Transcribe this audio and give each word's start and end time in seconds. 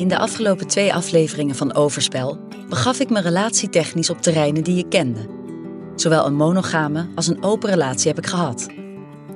In 0.00 0.08
de 0.08 0.18
afgelopen 0.18 0.66
twee 0.66 0.94
afleveringen 0.94 1.54
van 1.54 1.74
Overspel 1.74 2.38
begaf 2.68 3.00
ik 3.00 3.10
me 3.10 3.20
relatietechnisch 3.20 4.10
op 4.10 4.22
terreinen 4.22 4.64
die 4.64 4.78
ik 4.78 4.90
kende. 4.90 5.28
Zowel 5.96 6.26
een 6.26 6.34
monogame 6.34 7.08
als 7.14 7.26
een 7.26 7.42
open 7.42 7.70
relatie 7.70 8.08
heb 8.08 8.18
ik 8.18 8.26
gehad. 8.26 8.66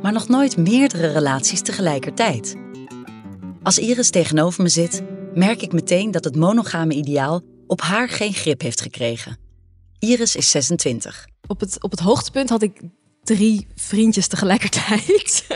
Maar 0.03 0.13
nog 0.13 0.29
nooit 0.29 0.57
meerdere 0.57 1.07
relaties 1.07 1.63
tegelijkertijd. 1.63 2.57
Als 3.63 3.79
Iris 3.79 4.11
tegenover 4.11 4.63
me 4.63 4.69
zit, 4.69 5.03
merk 5.35 5.63
ik 5.63 5.73
meteen 5.73 6.11
dat 6.11 6.25
het 6.25 6.37
monogame 6.37 6.95
ideaal 6.95 7.41
op 7.67 7.81
haar 7.81 8.09
geen 8.09 8.33
grip 8.33 8.61
heeft 8.61 8.81
gekregen. 8.81 9.39
Iris 9.99 10.37
is 10.37 10.51
26. 10.51 11.27
Op 11.47 11.61
het, 11.61 11.83
op 11.83 11.91
het 11.91 12.01
hoogtepunt 12.01 12.49
had 12.49 12.63
ik 12.63 12.81
drie 13.23 13.67
vriendjes 13.75 14.27
tegelijkertijd. 14.27 15.47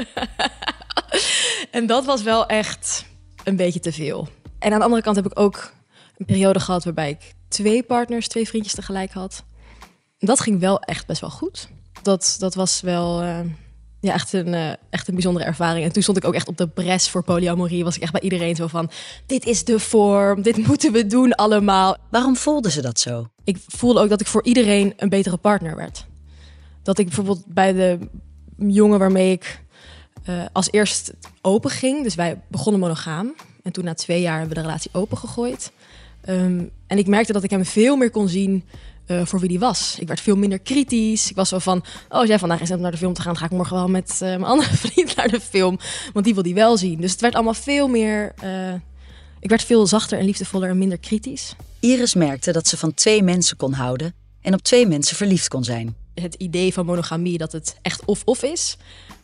en 1.70 1.86
dat 1.86 2.04
was 2.04 2.22
wel 2.22 2.46
echt 2.46 3.04
een 3.44 3.56
beetje 3.56 3.80
te 3.80 3.92
veel. 3.92 4.28
En 4.58 4.72
aan 4.72 4.78
de 4.78 4.84
andere 4.84 5.02
kant 5.02 5.16
heb 5.16 5.26
ik 5.26 5.38
ook 5.38 5.72
een 6.16 6.26
periode 6.26 6.60
gehad 6.60 6.84
waarbij 6.84 7.10
ik 7.10 7.34
twee 7.48 7.82
partners, 7.82 8.28
twee 8.28 8.48
vriendjes 8.48 8.74
tegelijk 8.74 9.12
had. 9.12 9.44
Dat 10.18 10.40
ging 10.40 10.60
wel 10.60 10.80
echt 10.80 11.06
best 11.06 11.20
wel 11.20 11.30
goed. 11.30 11.68
Dat, 12.02 12.36
dat 12.38 12.54
was 12.54 12.80
wel 12.80 13.22
uh, 13.22 13.38
ja, 14.00 14.12
echt, 14.12 14.32
een, 14.32 14.46
uh, 14.46 14.72
echt 14.90 15.08
een 15.08 15.14
bijzondere 15.14 15.44
ervaring. 15.44 15.84
En 15.84 15.92
toen 15.92 16.02
stond 16.02 16.16
ik 16.16 16.24
ook 16.24 16.34
echt 16.34 16.48
op 16.48 16.56
de 16.56 16.68
bres 16.68 17.08
voor 17.08 17.22
polyamorie. 17.22 17.84
Was 17.84 17.96
ik 17.96 18.02
echt 18.02 18.12
bij 18.12 18.20
iedereen 18.20 18.56
zo 18.56 18.66
van: 18.66 18.90
dit 19.26 19.46
is 19.46 19.64
de 19.64 19.78
vorm, 19.78 20.42
dit 20.42 20.66
moeten 20.66 20.92
we 20.92 21.06
doen 21.06 21.34
allemaal. 21.34 21.96
Waarom 22.10 22.36
voelden 22.36 22.70
ze 22.70 22.82
dat 22.82 23.00
zo? 23.00 23.28
Ik 23.44 23.58
voelde 23.66 24.00
ook 24.00 24.08
dat 24.08 24.20
ik 24.20 24.26
voor 24.26 24.44
iedereen 24.44 24.92
een 24.96 25.08
betere 25.08 25.36
partner 25.36 25.76
werd. 25.76 26.06
Dat 26.82 26.98
ik 26.98 27.06
bijvoorbeeld 27.06 27.44
bij 27.46 27.72
de 27.72 27.98
jongen 28.56 28.98
waarmee 28.98 29.32
ik 29.32 29.62
uh, 30.28 30.44
als 30.52 30.70
eerst 30.70 31.12
open 31.40 31.70
ging, 31.70 32.02
dus 32.02 32.14
wij 32.14 32.40
begonnen 32.48 32.80
monogaam. 32.80 33.34
En 33.68 33.74
toen 33.74 33.84
na 33.84 33.94
twee 33.94 34.20
jaar 34.20 34.38
hebben 34.38 34.56
we 34.56 34.62
de 34.62 34.66
relatie 34.66 34.90
opengegooid. 34.92 35.72
Um, 36.28 36.70
en 36.86 36.98
ik 36.98 37.06
merkte 37.06 37.32
dat 37.32 37.42
ik 37.42 37.50
hem 37.50 37.64
veel 37.64 37.96
meer 37.96 38.10
kon 38.10 38.28
zien 38.28 38.64
uh, 39.06 39.26
voor 39.26 39.40
wie 39.40 39.48
die 39.48 39.58
was. 39.58 39.96
Ik 40.00 40.06
werd 40.06 40.20
veel 40.20 40.36
minder 40.36 40.58
kritisch. 40.58 41.30
Ik 41.30 41.36
was 41.36 41.48
zo 41.48 41.58
van, 41.58 41.78
oh, 42.08 42.18
als 42.18 42.28
jij 42.28 42.38
vandaag 42.38 42.60
is 42.60 42.70
om 42.70 42.80
naar 42.80 42.90
de 42.90 42.96
film 42.96 43.12
te 43.12 43.20
gaan, 43.20 43.36
ga 43.36 43.44
ik 43.44 43.50
morgen 43.50 43.76
wel 43.76 43.88
met 43.88 44.10
uh, 44.12 44.18
mijn 44.18 44.44
andere 44.54 44.76
vriend 44.76 45.16
naar 45.16 45.28
de 45.28 45.40
film. 45.40 45.78
Want 46.12 46.24
die 46.24 46.34
wil 46.34 46.42
die 46.42 46.54
wel 46.54 46.76
zien. 46.76 47.00
Dus 47.00 47.10
het 47.12 47.20
werd 47.20 47.34
allemaal 47.34 47.54
veel 47.54 47.88
meer... 47.88 48.34
Uh, 48.44 48.74
ik 49.40 49.48
werd 49.48 49.64
veel 49.64 49.86
zachter 49.86 50.18
en 50.18 50.24
liefdevoller 50.24 50.68
en 50.70 50.78
minder 50.78 50.98
kritisch. 50.98 51.54
Iris 51.80 52.14
merkte 52.14 52.52
dat 52.52 52.68
ze 52.68 52.76
van 52.76 52.94
twee 52.94 53.22
mensen 53.22 53.56
kon 53.56 53.72
houden 53.72 54.14
en 54.40 54.54
op 54.54 54.62
twee 54.62 54.86
mensen 54.86 55.16
verliefd 55.16 55.48
kon 55.48 55.64
zijn. 55.64 55.96
Het 56.14 56.34
idee 56.34 56.72
van 56.72 56.86
monogamie, 56.86 57.38
dat 57.38 57.52
het 57.52 57.76
echt 57.82 58.04
of-of 58.04 58.42
is, 58.42 58.76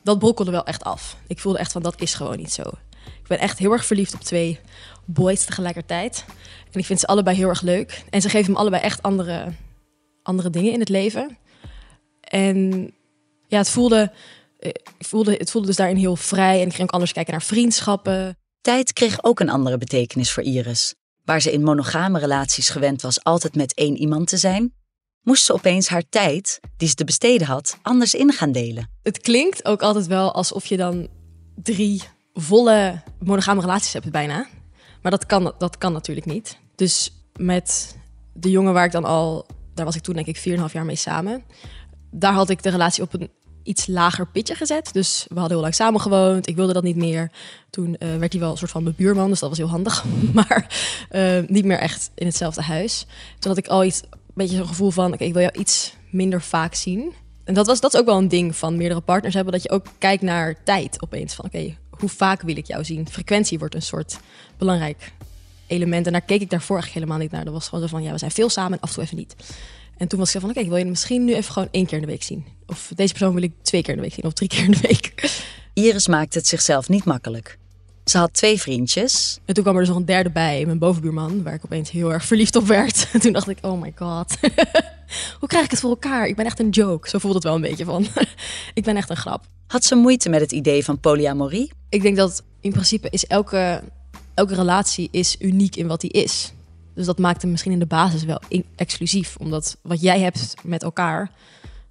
dat 0.03 0.19
brokkelde 0.19 0.51
wel 0.51 0.67
echt 0.67 0.85
af. 0.85 1.17
Ik 1.27 1.39
voelde 1.39 1.59
echt 1.59 1.73
van, 1.73 1.83
dat 1.83 2.01
is 2.01 2.15
gewoon 2.15 2.37
niet 2.37 2.53
zo. 2.53 2.63
Ik 3.07 3.29
ben 3.29 3.39
echt 3.39 3.59
heel 3.59 3.73
erg 3.73 3.85
verliefd 3.85 4.15
op 4.15 4.21
twee 4.21 4.61
boys 5.05 5.45
tegelijkertijd. 5.45 6.25
En 6.73 6.81
ik 6.81 6.87
vind 6.87 7.01
ze 7.01 7.07
allebei 7.07 7.37
heel 7.37 7.49
erg 7.49 7.63
leuk. 7.63 8.05
En 8.11 8.21
ze 8.21 8.29
geven 8.29 8.53
me 8.53 8.59
allebei 8.59 8.83
echt 8.83 9.03
andere, 9.03 9.53
andere 10.23 10.51
dingen 10.51 10.73
in 10.73 10.81
het 10.81 10.89
leven. 10.89 11.39
En 12.21 12.91
ja, 13.47 13.59
het 13.59 13.71
voelde, 13.71 14.13
ik 14.59 15.07
voelde, 15.07 15.33
het 15.33 15.51
voelde 15.51 15.67
dus 15.67 15.77
daarin 15.77 15.97
heel 15.97 16.17
vrij. 16.17 16.61
En 16.61 16.67
ik 16.67 16.75
ging 16.75 16.83
ook 16.83 16.95
anders 16.95 17.13
kijken 17.13 17.33
naar 17.33 17.43
vriendschappen. 17.43 18.37
Tijd 18.61 18.93
kreeg 18.93 19.25
ook 19.25 19.41
een 19.41 19.51
andere 19.51 19.79
betekenis 19.79 20.33
voor 20.33 20.43
Iris. 20.43 20.95
Waar 21.25 21.41
ze 21.41 21.53
in 21.53 21.63
monogame 21.63 22.19
relaties 22.19 22.69
gewend 22.69 23.03
was 23.03 23.25
altijd 23.25 23.55
met 23.55 23.75
één 23.75 23.97
iemand 23.97 24.29
te 24.29 24.37
zijn, 24.37 24.75
moest 25.23 25.45
ze 25.45 25.53
opeens 25.53 25.89
haar 25.89 26.09
tijd, 26.09 26.61
die 26.77 26.89
ze 26.89 26.95
te 26.95 27.05
besteden 27.05 27.47
had, 27.47 27.79
anders 27.83 28.15
in 28.15 28.33
gaan 28.33 28.53
delen. 28.53 28.91
Het 29.03 29.19
klinkt 29.19 29.65
ook 29.65 29.83
altijd 29.83 30.07
wel 30.07 30.33
alsof 30.33 30.67
je 30.67 30.77
dan 30.77 31.09
drie 31.55 32.03
volle 32.35 33.03
monogame 33.19 33.61
relaties 33.61 33.93
hebt 33.93 34.11
bijna. 34.11 34.47
Maar 35.03 35.11
dat 35.11 35.27
kan, 35.27 35.55
dat 35.59 35.79
kan 35.79 35.93
natuurlijk 35.93 36.27
niet. 36.27 36.59
Dus 36.75 37.13
met 37.37 37.97
de 38.33 38.51
jongen 38.51 38.73
waar 38.73 38.85
ik 38.85 38.93
dan 38.93 39.05
al, 39.05 39.47
daar 39.75 39.85
was 39.85 39.97
ik 39.97 40.03
toen 40.03 40.15
denk 40.15 40.27
ik 40.27 40.59
4,5 40.59 40.73
jaar 40.73 40.85
mee 40.85 40.97
samen. 40.97 41.43
Daar 42.11 42.33
had 42.33 42.51
ik 42.51 42.63
de 42.63 42.71
relatie 42.71 43.03
op 43.03 43.15
een 43.15 43.31
iets 43.63 43.87
lager 43.87 44.27
pitje 44.27 44.55
gezet. 44.55 44.93
Dus 44.93 45.25
we 45.29 45.35
hadden 45.35 45.53
heel 45.53 45.61
lang 45.61 45.75
samen 45.75 46.01
gewoond. 46.01 46.49
Ik 46.49 46.57
wilde 46.57 46.73
dat 46.73 46.83
niet 46.83 46.97
meer. 46.97 47.31
Toen 47.71 47.97
uh, 47.99 48.17
werd 48.17 48.33
hij 48.33 48.41
wel 48.41 48.51
een 48.51 48.57
soort 48.57 48.71
van 48.71 48.83
mijn 48.83 48.95
buurman, 48.95 49.29
dus 49.29 49.39
dat 49.39 49.49
was 49.49 49.59
heel 49.59 49.69
handig. 49.69 50.05
Maar 50.33 50.67
uh, 51.13 51.39
niet 51.47 51.65
meer 51.65 51.79
echt 51.79 52.11
in 52.15 52.27
hetzelfde 52.27 52.63
huis. 52.63 53.07
Toen 53.39 53.51
had 53.51 53.59
ik 53.59 53.67
al 53.67 53.85
iets, 53.85 54.03
een 54.03 54.19
beetje 54.35 54.57
zo'n 54.57 54.67
gevoel 54.67 54.91
van... 54.91 55.13
oké, 55.13 55.25
ik 55.25 55.33
wil 55.33 55.43
jou 55.43 55.59
iets 55.59 55.95
minder 56.11 56.43
vaak 56.43 56.75
zien. 56.75 57.13
En 57.45 57.55
dat, 57.55 57.67
was, 57.67 57.81
dat 57.81 57.95
is 57.95 58.01
ook 58.01 58.07
wel 58.07 58.19
een 58.19 58.29
ding 58.29 58.57
van 58.57 58.77
meerdere 58.77 59.01
partners 59.01 59.35
hebben... 59.35 59.53
dat 59.53 59.63
je 59.63 59.71
ook 59.71 59.87
kijkt 59.99 60.23
naar 60.23 60.63
tijd 60.65 61.03
opeens. 61.03 61.35
Van 61.35 61.45
oké, 61.45 61.77
hoe 62.05 62.17
vaak 62.17 62.43
wil 62.43 62.57
ik 62.57 62.67
jou 62.67 62.85
zien? 62.85 63.09
Frequentie 63.09 63.59
wordt 63.59 63.75
een 63.75 63.83
soort 63.83 64.19
belangrijk 64.59 65.13
element. 65.67 66.07
En 66.07 66.13
daar 66.13 66.21
keek 66.21 66.41
ik 66.41 66.51
daarvoor 66.51 66.77
eigenlijk 66.77 67.05
helemaal 67.05 67.27
niet 67.27 67.37
naar. 67.37 67.45
Dat 67.45 67.53
was 67.53 67.69
gewoon 67.69 67.89
zo 67.89 67.97
van, 67.97 68.03
ja, 68.03 68.13
we 68.13 68.19
zijn 68.19 68.31
veel 68.31 68.49
samen 68.49 68.73
en 68.73 68.81
af 68.81 68.89
en 68.89 68.95
toe 68.95 69.05
even 69.05 69.17
niet. 69.17 69.35
En 69.97 70.09
toen 70.09 70.19
was 70.19 70.35
ik 70.35 70.41
van, 70.41 70.51
oké, 70.51 70.59
okay, 70.59 70.71
wil 70.71 70.79
je 70.79 70.85
misschien 70.85 71.25
nu 71.25 71.35
even 71.35 71.53
gewoon 71.53 71.69
één 71.71 71.87
keer 71.87 71.95
in 71.95 72.05
de 72.05 72.11
week 72.11 72.23
zien? 72.23 72.45
Of 72.67 72.93
deze 72.95 73.13
persoon 73.13 73.35
wil 73.35 73.43
ik 73.43 73.53
twee 73.63 73.83
keer 73.83 73.91
in 73.91 73.97
de 73.97 74.03
week 74.03 74.15
zien 74.15 74.25
of 74.25 74.33
drie 74.33 74.49
keer 74.49 74.65
in 74.65 74.71
de 74.71 74.81
week. 74.81 75.31
Iris 75.73 76.09
maakte 76.09 76.39
het 76.39 76.47
zichzelf 76.47 76.89
niet 76.89 77.05
makkelijk. 77.05 77.59
Ze 78.05 78.19
had 78.19 78.33
twee 78.33 78.61
vriendjes. 78.61 79.39
En 79.45 79.55
toen 79.55 79.63
kwam 79.63 79.75
er 79.75 79.81
dus 79.81 79.91
nog 79.91 79.99
een 79.99 80.05
derde 80.05 80.31
bij, 80.31 80.65
mijn 80.67 80.79
bovenbuurman, 80.79 81.43
waar 81.43 81.55
ik 81.55 81.65
opeens 81.65 81.91
heel 81.91 82.13
erg 82.13 82.25
verliefd 82.25 82.57
op 82.57 82.67
werd. 82.67 83.09
En 83.13 83.21
toen 83.21 83.33
dacht 83.33 83.49
ik, 83.49 83.59
oh 83.61 83.81
my 83.81 83.93
god, 83.97 84.37
hoe 85.41 85.49
krijg 85.49 85.65
ik 85.65 85.71
het 85.71 85.81
voor 85.81 85.91
elkaar? 85.91 86.27
Ik 86.27 86.37
ben 86.37 86.45
echt 86.45 86.61
een 86.61 86.69
joke. 86.69 87.09
Zo 87.09 87.19
voelde 87.19 87.37
het 87.37 87.45
wel 87.45 87.55
een 87.55 87.61
beetje 87.61 87.85
van. 87.85 88.07
ik 88.75 88.85
ben 88.85 88.97
echt 88.97 89.11
een 89.11 89.17
grap. 89.17 89.45
Had 89.67 89.85
ze 89.85 89.95
moeite 89.95 90.29
met 90.29 90.41
het 90.41 90.53
idee 90.53 90.85
van 90.85 91.01
polyamorie? 91.01 91.73
Ik 91.89 92.03
denk 92.03 92.17
dat 92.17 92.43
in 92.61 92.73
principe 92.73 93.11
is 93.11 93.27
elke, 93.27 93.83
elke 94.35 94.55
relatie 94.55 95.09
is 95.11 95.37
uniek 95.39 95.77
in 95.77 95.87
wat 95.87 96.01
die 96.01 96.11
is. 96.11 96.53
Dus 96.95 97.07
dat 97.07 97.19
maakt 97.19 97.43
hem 97.43 97.51
misschien 97.51 97.73
in 97.73 97.79
de 97.79 97.87
basis 97.87 98.25
wel 98.25 98.41
exclusief. 98.77 99.37
Omdat 99.37 99.77
wat 99.83 100.01
jij 100.01 100.21
hebt 100.21 100.55
met 100.63 100.83
elkaar, 100.83 101.31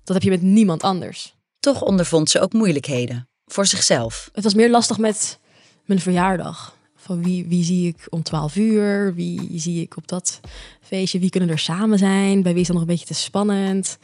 dat 0.04 0.16
heb 0.16 0.24
je 0.24 0.30
met 0.30 0.42
niemand 0.42 0.84
anders. 0.84 1.36
Toch 1.60 1.82
ondervond 1.82 2.30
ze 2.30 2.40
ook 2.40 2.54
moeilijkheden. 2.54 3.28
Voor 3.46 3.66
zichzelf. 3.66 4.30
Het 4.34 4.44
was 4.44 4.54
meer 4.54 4.70
lastig 4.70 4.98
met 4.98 5.40
mijn 5.86 6.00
verjaardag. 6.00 6.76
Van 6.96 7.24
wie, 7.24 7.46
wie 7.48 7.64
zie 7.64 7.88
ik 7.88 8.08
om 8.10 8.24
12 8.24 8.56
uur? 8.56 9.14
Wie 9.14 9.60
zie 9.60 9.82
ik 9.82 9.98
op 9.98 10.08
dat 10.08 10.40
feestje? 10.82 11.20
Wie 11.20 11.30
kunnen 11.30 11.50
er 11.50 11.60
samen 11.60 11.98
zijn? 11.98 12.42
Bij 12.42 12.52
wie 12.52 12.62
is 12.62 12.68
dat 12.68 12.76
nog 12.76 12.86
een 12.86 12.92
beetje 12.92 13.06
te 13.06 13.14
spannend? 13.14 13.98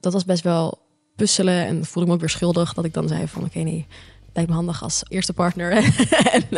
Dat 0.00 0.12
was 0.12 0.24
best 0.24 0.42
wel 0.42 0.78
puzzelen. 1.16 1.66
En 1.66 1.84
voelde 1.84 2.00
ik 2.00 2.06
me 2.06 2.12
ook 2.12 2.20
weer 2.20 2.28
schuldig 2.28 2.72
dat 2.72 2.84
ik 2.84 2.94
dan 2.94 3.08
zei 3.08 3.28
van 3.28 3.44
oké, 3.44 3.58
nee, 3.58 3.86
lijkt 4.32 4.50
me 4.50 4.56
handig 4.56 4.82
als 4.82 5.02
eerste 5.08 5.32
partner 5.32 5.70
en 6.32 6.48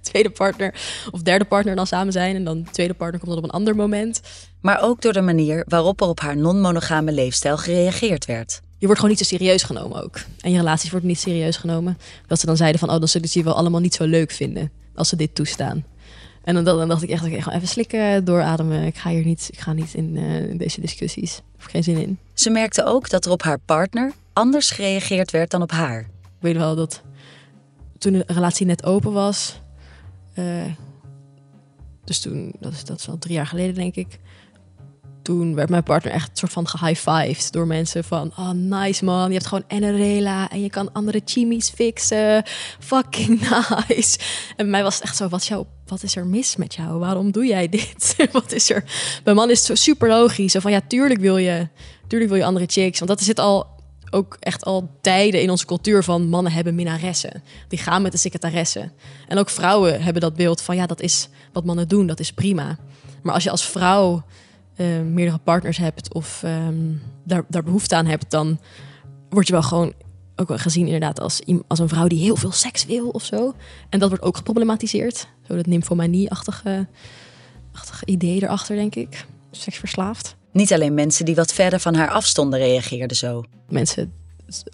tweede 0.00 0.30
partner 0.30 0.74
of 1.10 1.22
derde 1.22 1.44
partner 1.44 1.76
dan 1.76 1.86
samen 1.86 2.12
zijn. 2.12 2.36
En 2.36 2.44
dan 2.44 2.64
tweede 2.70 2.94
partner 2.94 3.20
komt 3.20 3.32
dan 3.32 3.42
op 3.42 3.48
een 3.48 3.58
ander 3.58 3.76
moment. 3.76 4.20
Maar 4.60 4.82
ook 4.82 5.02
door 5.02 5.12
de 5.12 5.20
manier 5.20 5.64
waarop 5.68 6.00
er 6.00 6.06
op 6.06 6.20
haar 6.20 6.36
non-monogame 6.36 7.12
leefstijl 7.12 7.56
gereageerd 7.56 8.26
werd. 8.26 8.62
Je 8.82 8.88
wordt 8.88 9.02
gewoon 9.02 9.16
niet 9.16 9.26
zo 9.26 9.36
serieus 9.36 9.62
genomen 9.62 10.02
ook. 10.02 10.20
En 10.40 10.50
je 10.50 10.58
relaties 10.58 10.90
worden 10.90 11.08
niet 11.08 11.18
serieus 11.18 11.56
genomen. 11.56 11.98
Dat 12.26 12.40
ze 12.40 12.46
dan 12.46 12.56
zeiden 12.56 12.80
van, 12.80 12.90
oh, 12.90 12.98
dan 12.98 13.08
zullen 13.08 13.28
ze 13.28 13.38
je 13.38 13.44
wel 13.44 13.54
allemaal 13.54 13.80
niet 13.80 13.94
zo 13.94 14.04
leuk 14.04 14.30
vinden 14.30 14.70
als 14.94 15.08
ze 15.08 15.16
dit 15.16 15.34
toestaan. 15.34 15.84
En 16.44 16.54
dan, 16.54 16.64
dan 16.64 16.88
dacht 16.88 17.02
ik 17.02 17.10
echt, 17.10 17.24
okay, 17.24 17.40
gewoon 17.40 17.56
even 17.56 17.68
slikken, 17.68 18.24
doorademen. 18.24 18.82
Ik 18.82 18.96
ga 18.96 19.10
hier 19.10 19.24
niet, 19.24 19.48
ik 19.52 19.58
ga 19.58 19.72
niet 19.72 19.94
in, 19.94 20.16
uh, 20.16 20.48
in 20.48 20.56
deze 20.56 20.80
discussies. 20.80 21.36
Ik 21.36 21.42
heb 21.56 21.70
geen 21.70 21.82
zin 21.82 21.96
in. 21.96 22.18
Ze 22.34 22.50
merkte 22.50 22.84
ook 22.84 23.10
dat 23.10 23.24
er 23.24 23.30
op 23.30 23.42
haar 23.42 23.58
partner 23.58 24.12
anders 24.32 24.70
gereageerd 24.70 25.30
werd 25.30 25.50
dan 25.50 25.62
op 25.62 25.70
haar. 25.70 26.00
Ik 26.22 26.38
weet 26.38 26.56
wel 26.56 26.76
dat 26.76 27.02
toen 27.98 28.12
de 28.12 28.24
relatie 28.26 28.66
net 28.66 28.84
open 28.84 29.12
was, 29.12 29.60
uh, 30.34 30.64
dus 32.04 32.20
toen, 32.20 32.52
dat 32.60 32.72
is, 32.72 32.84
dat 32.84 32.98
is 32.98 33.08
al 33.08 33.18
drie 33.18 33.34
jaar 33.34 33.46
geleden 33.46 33.74
denk 33.74 33.94
ik, 33.94 34.18
toen 35.22 35.54
werd 35.54 35.68
mijn 35.68 35.82
partner 35.82 36.12
echt 36.12 36.38
soort 36.38 36.52
van 36.52 36.68
gehighfived 36.68 37.52
door 37.52 37.66
mensen 37.66 38.04
van... 38.04 38.32
Oh, 38.38 38.50
nice 38.50 39.04
man, 39.04 39.26
je 39.26 39.32
hebt 39.32 39.46
gewoon 39.46 39.64
en 39.66 39.82
een 39.82 39.96
rela 39.96 40.50
en 40.50 40.62
je 40.62 40.70
kan 40.70 40.92
andere 40.92 41.22
chimies 41.24 41.70
fixen. 41.70 42.42
Fucking 42.78 43.40
nice. 43.88 44.18
En 44.56 44.70
mij 44.70 44.82
was 44.82 44.94
het 44.94 45.04
echt 45.04 45.16
zo, 45.16 45.28
wat, 45.28 45.46
jou, 45.46 45.66
wat 45.86 46.02
is 46.02 46.16
er 46.16 46.26
mis 46.26 46.56
met 46.56 46.74
jou? 46.74 46.98
Waarom 46.98 47.30
doe 47.30 47.46
jij 47.46 47.68
dit? 47.68 48.16
wat 48.32 48.52
is 48.52 48.70
er... 48.70 48.84
Mijn 49.24 49.36
man 49.36 49.50
is 49.50 49.58
het 49.58 49.66
zo 49.66 49.74
super 49.74 50.08
logisch. 50.08 50.52
Zo 50.52 50.60
van, 50.60 50.70
ja, 50.70 50.80
tuurlijk 50.88 51.20
wil 51.20 51.36
je, 51.36 51.68
tuurlijk 52.06 52.30
wil 52.30 52.40
je 52.40 52.46
andere 52.46 52.66
chicks. 52.68 52.98
Want 52.98 53.10
dat 53.10 53.22
zit 53.22 53.38
al 53.38 53.66
ook 54.10 54.36
echt 54.40 54.64
al 54.64 54.90
tijden 55.00 55.42
in 55.42 55.50
onze 55.50 55.66
cultuur 55.66 56.04
van 56.04 56.28
mannen 56.28 56.52
hebben 56.52 56.74
minnaressen. 56.74 57.42
Die 57.68 57.78
gaan 57.78 58.02
met 58.02 58.12
de 58.12 58.18
secretaresse. 58.18 58.90
En 59.28 59.38
ook 59.38 59.50
vrouwen 59.50 60.02
hebben 60.02 60.22
dat 60.22 60.34
beeld 60.34 60.60
van, 60.60 60.76
ja, 60.76 60.86
dat 60.86 61.00
is 61.00 61.28
wat 61.52 61.64
mannen 61.64 61.88
doen, 61.88 62.06
dat 62.06 62.20
is 62.20 62.32
prima. 62.32 62.78
Maar 63.22 63.34
als 63.34 63.44
je 63.44 63.50
als 63.50 63.64
vrouw 63.64 64.24
uh, 64.82 65.00
meerdere 65.00 65.38
partners 65.38 65.76
hebt 65.76 66.14
of 66.14 66.42
um, 66.44 67.02
daar, 67.24 67.44
daar 67.48 67.62
behoefte 67.62 67.94
aan 67.94 68.06
hebt, 68.06 68.30
dan 68.30 68.60
word 69.28 69.46
je 69.46 69.52
wel 69.52 69.62
gewoon 69.62 69.92
ook 70.36 70.48
wel 70.48 70.58
gezien 70.58 70.84
inderdaad 70.84 71.20
als, 71.20 71.40
als 71.66 71.78
een 71.78 71.88
vrouw 71.88 72.06
die 72.06 72.22
heel 72.22 72.36
veel 72.36 72.52
seks 72.52 72.84
wil 72.84 73.08
of 73.08 73.24
zo. 73.24 73.54
En 73.88 73.98
dat 73.98 74.08
wordt 74.08 74.24
ook 74.24 74.36
geproblematiseerd. 74.36 75.28
Zo 75.48 75.56
dat 75.56 75.66
nymphomanie-achtige 75.66 76.86
achtige 77.72 78.06
idee 78.06 78.42
erachter, 78.42 78.76
denk 78.76 78.94
ik. 78.94 79.26
Seksverslaafd. 79.50 80.36
Niet 80.52 80.72
alleen 80.72 80.94
mensen 80.94 81.24
die 81.24 81.34
wat 81.34 81.52
verder 81.52 81.80
van 81.80 81.94
haar 81.94 82.10
afstonden 82.10 82.58
reageerden 82.58 83.16
zo. 83.16 83.44
Mensen 83.68 84.12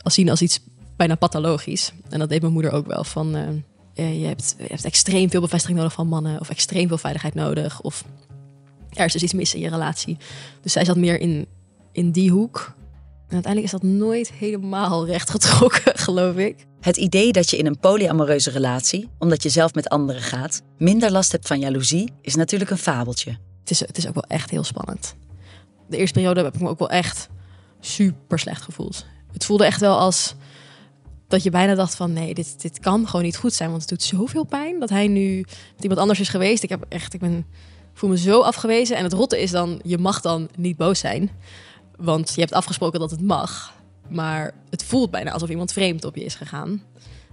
als 0.03 0.15
zien 0.15 0.31
als 0.31 0.43
iets 0.43 0.61
bijna 0.97 1.15
pathologisch. 1.15 1.93
En 2.09 2.19
dat 2.19 2.29
deed 2.29 2.41
mijn 2.41 2.53
moeder 2.53 2.73
ook 2.73 2.87
wel 2.87 3.05
van... 3.05 3.37
Uh, 3.37 4.21
je, 4.21 4.27
hebt, 4.27 4.55
je 4.59 4.65
hebt 4.69 4.85
extreem 4.85 5.31
veel 5.31 5.41
bevestiging 5.41 5.79
nodig 5.79 5.93
van 5.93 6.09
mannen, 6.09 6.41
of 6.41 6.51
extreem 6.51 6.89
veel 6.89 6.99
veiligheid 6.99 7.35
nodig, 7.35 7.81
of 7.81 8.05
er 8.99 9.07
is 9.07 9.13
dus 9.13 9.23
iets 9.23 9.33
mis 9.33 9.55
in 9.55 9.61
je 9.61 9.69
relatie. 9.69 10.17
Dus 10.63 10.73
zij 10.73 10.85
zat 10.85 10.97
meer 10.97 11.21
in, 11.21 11.47
in 11.93 12.11
die 12.11 12.31
hoek. 12.31 12.75
En 13.29 13.35
uiteindelijk 13.35 13.75
is 13.75 13.81
dat 13.81 13.91
nooit 13.91 14.33
helemaal 14.33 15.07
rechtgetrokken, 15.07 15.99
geloof 16.07 16.37
ik. 16.37 16.67
Het 16.81 16.97
idee 16.97 17.33
dat 17.33 17.51
je 17.51 17.57
in 17.57 17.67
een 17.67 17.79
polyamoreuze 17.79 18.51
relatie, 18.51 19.09
omdat 19.19 19.43
je 19.43 19.49
zelf 19.49 19.75
met 19.75 19.89
anderen 19.89 20.23
gaat, 20.23 20.63
minder 20.79 21.11
last 21.11 21.33
hebt 21.33 21.47
van 21.47 21.61
jaloezie, 21.61 22.13
is 22.23 22.35
natuurlijk 22.35 22.71
een 22.71 22.79
fabeltje. 22.79 23.31
Het 23.61 23.71
is, 23.71 23.81
het 23.81 23.99
is 23.99 24.09
ook 24.09 24.15
wel 24.15 24.25
echt 24.29 24.51
heel 24.51 24.65
spannend. 24.65 25.15
De 25.89 25.97
eerste 25.97 26.15
periode 26.15 26.43
heb 26.43 26.55
ik 26.55 26.61
me 26.61 26.69
ook 26.69 26.79
wel 26.79 26.91
echt 26.91 27.29
super 27.81 28.39
slecht 28.39 28.63
gevoeld. 28.63 29.07
Het 29.33 29.45
voelde 29.45 29.65
echt 29.65 29.81
wel 29.81 29.99
als 29.99 30.35
dat 31.29 31.43
je 31.43 31.51
bijna 31.51 31.75
dacht 31.75 31.95
van 31.95 32.13
nee, 32.13 32.35
dit, 32.35 32.61
dit 32.61 32.81
kan 32.81 33.07
gewoon 33.07 33.25
niet 33.25 33.37
goed 33.37 33.53
zijn. 33.53 33.71
Want 33.71 33.81
het 33.81 33.91
doet 33.91 34.03
zoveel 34.03 34.45
pijn 34.45 34.81
dat 34.81 34.89
hij 34.89 35.09
nu 35.09 35.37
met 35.75 35.83
iemand 35.83 36.01
anders 36.01 36.21
is 36.21 36.29
geweest. 36.29 36.63
Ik 36.63 36.69
heb 36.69 36.85
echt, 36.89 37.15
ik 37.15 37.21
ben, 37.21 37.47
voel 37.99 38.11
me 38.11 38.19
zo 38.19 38.41
afgewezen. 38.41 38.97
En 38.97 39.05
het 39.05 39.13
rotte 39.13 39.41
is 39.41 39.51
dan, 39.51 39.81
je 39.83 39.99
mag 39.99 40.21
dan 40.21 40.49
niet 40.57 40.77
boos 40.77 40.99
zijn. 40.99 41.31
Want 41.97 42.35
je 42.35 42.41
hebt 42.41 42.53
afgesproken 42.53 43.01
dat 43.01 43.11
het 43.11 43.23
mag. 43.23 43.73
Maar 44.09 44.55
het 44.71 44.85
voelt 44.85 45.11
bijna 45.11 45.31
alsof 45.31 45.49
iemand 45.49 45.73
vreemd 45.73 46.05
op 46.05 46.17
je 46.17 46.25
is 46.25 46.35
gegaan. 46.35 46.83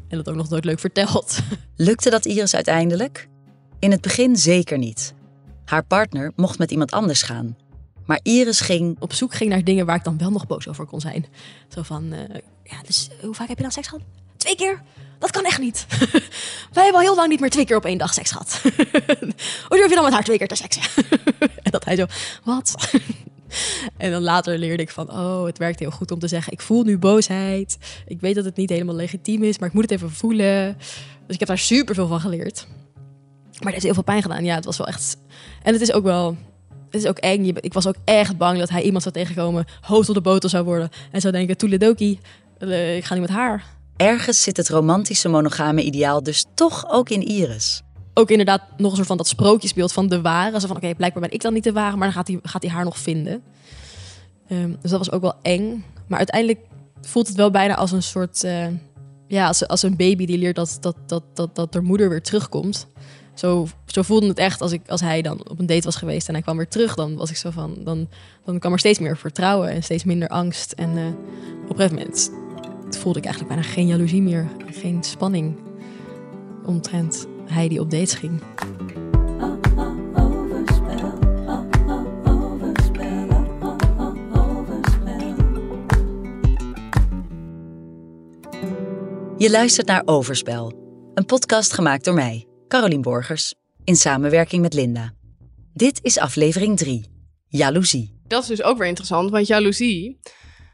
En 0.08 0.18
dat 0.18 0.30
ook 0.30 0.36
nog 0.36 0.50
nooit 0.50 0.66
leuk 0.66 0.80
verteld. 0.80 1.40
Lukte 1.76 2.10
dat 2.10 2.26
Iris 2.26 2.56
uiteindelijk? 2.56 3.28
In 3.80 3.92
het 3.92 4.02
begin 4.02 4.36
zeker 4.36 4.78
niet. 4.78 5.14
Haar 5.66 5.84
partner 5.84 6.32
mocht 6.36 6.58
met 6.58 6.72
iemand 6.72 6.92
anders 6.92 7.22
gaan. 7.22 7.58
Maar 8.06 8.20
Iris 8.24 8.60
ging 8.60 8.96
op 9.00 9.14
zoek 9.14 9.34
ging 9.34 9.50
naar 9.50 9.64
dingen 9.64 9.86
waar 9.86 9.96
ik 9.96 10.04
dan 10.04 10.18
wel 10.18 10.32
nog 10.32 10.48
boos 10.48 10.68
over 10.68 10.86
kon 10.86 11.02
zijn. 11.02 11.26
Zo 11.68 11.82
van, 11.82 12.14
uh, 12.14 12.20
ja, 12.64 12.82
dus 12.86 13.10
hoe 13.22 13.34
vaak 13.34 13.48
heb 13.48 13.58
je 13.58 13.64
dan 13.64 13.72
seks 13.72 13.88
gehad? 13.88 14.06
Twee 14.38 14.56
keer? 14.56 14.82
Dat 15.20 15.32
kan 15.32 15.46
echt 15.46 15.60
niet. 15.60 15.86
Wij 16.76 16.84
hebben 16.84 17.02
al 17.02 17.08
heel 17.08 17.16
lang 17.16 17.30
niet 17.30 17.40
meer 17.40 17.50
twee 17.50 17.66
keer 17.66 17.76
op 17.76 17.86
één 17.86 17.98
dag 17.98 18.14
seks 18.14 18.32
gehad. 18.32 18.60
hoe 19.68 19.78
durf 19.78 19.90
je 19.90 19.96
dan 19.96 20.04
met 20.04 20.14
haar 20.14 20.24
twee 20.24 20.38
keer 20.38 20.48
te 20.48 20.56
seksen? 20.56 20.82
en 21.66 21.72
dat 21.72 21.86
hij 21.86 21.96
zo, 21.96 22.06
wat? 22.44 22.76
en 23.98 24.12
dan 24.12 24.22
later 24.22 24.58
leerde 24.58 24.84
ik 24.84 24.90
van, 24.90 25.12
oh, 25.12 25.46
het 25.46 25.58
werkt 25.58 25.80
heel 25.80 25.92
goed 25.92 26.12
om 26.12 26.20
te 26.20 26.28
zeggen, 26.28 26.54
ik 26.54 26.62
voel 26.62 26.84
nu 26.84 26.98
boosheid. 26.98 27.78
Ik 28.08 28.22
weet 28.22 28.36
dat 28.36 28.46
het 28.46 28.56
niet 28.56 28.70
helemaal 28.70 28.96
legitiem 28.96 29.44
is, 29.44 29.60
maar 29.60 29.68
ik 29.68 29.74
moet 29.74 29.84
het 29.84 29.92
even 29.92 30.12
voelen. 30.12 30.78
Dus 31.26 31.34
ik 31.34 31.40
heb 31.40 31.48
daar 31.48 31.58
super 31.58 31.96
veel 31.96 32.08
van 32.08 32.20
geleerd. 32.20 32.68
Maar 32.68 33.74
het 33.74 33.74
heeft 33.74 33.84
heel 33.84 33.94
veel 33.94 34.04
pijn 34.04 34.22
gedaan. 34.22 34.44
Ja, 34.44 34.56
het 34.56 34.66
was 34.66 34.78
wel 34.78 34.88
echt. 34.88 35.18
En 35.64 35.74
het 35.74 35.82
is 35.82 35.92
ook 35.92 36.04
wel. 36.04 36.38
Het 36.90 37.04
is 37.04 37.10
ook 37.10 37.18
eng. 37.18 37.46
Ik 37.46 37.74
was 37.74 37.88
ook 37.88 37.96
echt 38.06 38.38
bang 38.38 38.60
dat 38.60 38.70
hij 38.70 38.82
iemand 38.82 39.04
zou 39.04 39.16
tegenkomen, 39.16 39.66
hoofd 39.82 40.10
op 40.10 40.16
de 40.16 40.22
boter 40.22 40.50
zou 40.50 40.64
worden 40.66 40.90
en 41.12 41.22
zou 41.22 41.34
denken: 41.34 41.58
Toeledoki, 41.58 42.20
uh, 42.60 42.96
ik 42.98 43.06
ga 43.06 43.14
niet 43.14 43.24
met 43.24 43.32
haar. 43.32 43.75
Ergens 43.98 44.44
zit 44.44 44.58
het 44.58 44.70
romantische 44.70 45.30
monogame 45.30 45.84
ideaal 45.84 46.24
dus 46.24 46.46
toch 46.54 46.90
ook 46.90 47.10
in 47.10 47.24
Iris. 47.24 47.82
Ook 48.14 48.30
inderdaad 48.30 48.62
nog 48.78 48.90
een 48.90 48.96
soort 48.96 49.08
van 49.08 49.18
dat 49.18 49.28
sprookjesbeeld 49.28 49.92
van 49.92 50.08
de 50.08 50.22
ware. 50.22 50.60
Zo 50.60 50.68
van, 50.68 50.76
oké, 50.76 50.96
blijkbaar 50.96 51.22
ben 51.22 51.32
ik 51.32 51.42
dan 51.42 51.54
niet 51.54 51.64
de 51.64 51.72
ware, 51.72 51.96
maar 51.96 52.08
dan 52.08 52.16
gaat 52.16 52.28
hij, 52.28 52.40
gaat 52.44 52.62
hij 52.62 52.72
haar 52.72 52.84
nog 52.84 52.98
vinden. 52.98 53.44
Ehm, 54.48 54.72
dus 54.82 54.92
dat 54.92 55.00
was 55.00 55.12
ook 55.12 55.22
wel 55.22 55.36
eng. 55.42 55.86
Maar 56.08 56.18
uiteindelijk 56.18 56.60
voelt 57.02 57.28
het 57.28 57.36
wel 57.36 57.52
bijna 57.52 57.76
als 57.76 57.92
een 57.92 58.04
soort... 58.04 58.44
Uh, 58.44 58.68
ja, 59.28 59.48
als, 59.48 59.68
als 59.68 59.84
een 59.84 59.96
baby 59.96 60.26
die 60.26 60.38
leert 60.38 60.56
dat, 60.56 60.78
dat, 60.82 60.96
dat, 61.06 61.24
dat, 61.34 61.56
dat 61.56 61.74
de 61.74 61.82
moeder 61.82 62.10
weer 62.10 62.22
terugkomt. 62.22 62.88
Zo, 63.34 63.68
zo 63.86 64.02
voelde 64.02 64.28
het 64.28 64.38
echt 64.38 64.62
als, 64.62 64.72
ik, 64.72 64.90
als 64.90 65.02
hij 65.02 65.22
dan 65.22 65.50
op 65.50 65.60
een 65.60 65.66
date 65.66 65.84
was 65.86 65.96
geweest 65.96 66.28
en 66.28 66.34
hij 66.34 66.44
kwam 66.44 66.58
weer 66.58 66.68
terug. 66.68 66.96
Dan 66.96 67.16
was 67.16 67.30
ik 67.30 67.38
zo 67.38 67.50
van, 67.50 67.78
dan, 67.84 68.08
dan 68.46 68.60
kwam 68.60 68.72
er 68.72 68.80
steeds 68.80 69.00
meer 69.00 69.18
vertrouwen 69.18 69.70
en 69.70 69.84
steeds 69.84 70.04
minder 70.04 70.28
angst. 70.28 70.72
En 70.72 70.98
uh, 70.98 71.08
op 71.64 71.70
een 71.70 71.76
gegeven 71.76 71.96
moment 71.96 72.32
voelde 72.90 73.20
ik 73.20 73.26
eigenlijk 73.26 73.56
bijna 73.56 73.70
geen 73.74 73.88
jaloezie 73.88 74.22
meer. 74.22 74.48
Geen 74.66 75.04
spanning 75.04 75.56
omtrent 76.66 77.28
hij 77.46 77.68
die 77.68 77.80
op 77.80 77.92
dates 77.92 78.14
ging. 78.14 78.42
Je 89.38 89.50
luistert 89.50 89.88
naar 89.88 90.02
Overspel, 90.06 90.74
een 91.14 91.26
podcast 91.26 91.74
gemaakt 91.74 92.06
door 92.06 92.14
mij, 92.14 92.48
Carolien 92.68 93.02
Borgers, 93.02 93.54
in 93.84 93.96
samenwerking 93.96 94.62
met 94.62 94.74
Linda. 94.74 95.14
Dit 95.74 96.00
is 96.02 96.18
aflevering 96.18 96.78
3, 96.78 97.06
Jaloezie. 97.48 98.14
Dat 98.28 98.42
is 98.42 98.48
dus 98.48 98.64
ook 98.64 98.78
weer 98.78 98.88
interessant, 98.88 99.30
want 99.30 99.48
jaloezie 99.48 100.20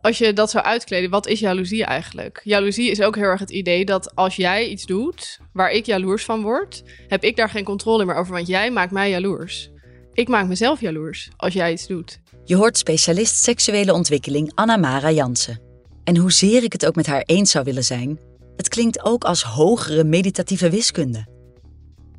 als 0.02 0.18
je 0.18 0.34
dat 0.34 0.52
zou 0.52 0.66
uitkleden, 0.66 1.10
wat 1.10 1.28
is 1.28 1.40
jaloezie 1.40 1.86
eigenlijk? 1.86 2.42
Jaloezie 2.44 2.92
is 2.92 3.02
ook 3.02 3.16
heel 3.16 3.24
erg 3.24 3.40
het 3.40 3.50
idee 3.50 3.86
dat 3.86 4.16
als 4.16 4.36
jij 4.36 4.68
iets 4.68 4.86
doet 4.86 5.40
waar 5.54 5.72
ik 5.72 5.86
jaloers 5.86 6.26
van 6.26 6.42
word, 6.42 6.84
heb 7.08 7.24
ik 7.24 7.36
daar 7.36 7.50
geen 7.50 7.64
controle 7.64 8.06
meer 8.06 8.16
over, 8.16 8.34
want 8.34 8.48
jij 8.48 8.72
maakt 8.72 8.92
mij 8.92 9.10
jaloers. 9.10 9.70
Ik 10.14 10.28
maak 10.28 10.48
mezelf 10.48 10.82
jaloers 10.82 11.30
als 11.38 11.54
jij 11.54 11.72
iets 11.72 11.88
doet. 11.88 12.20
Je 12.46 12.56
hoort 12.56 12.78
specialist 12.78 13.36
seksuele 13.36 13.94
ontwikkeling 13.94 14.52
Anna 14.56 14.78
Mara 14.78 15.12
Jansen. 15.12 15.62
En 16.04 16.18
hoezeer 16.18 16.64
ik 16.64 16.72
het 16.72 16.86
ook 16.86 16.96
met 16.96 17.08
haar 17.08 17.24
eens 17.26 17.52
zou 17.52 17.66
willen 17.66 17.84
zijn, 17.84 18.20
het 18.56 18.70
klinkt 18.70 19.04
ook 19.04 19.24
als 19.24 19.44
hogere 19.44 20.04
meditatieve 20.04 20.70
wiskunde. 20.70 21.31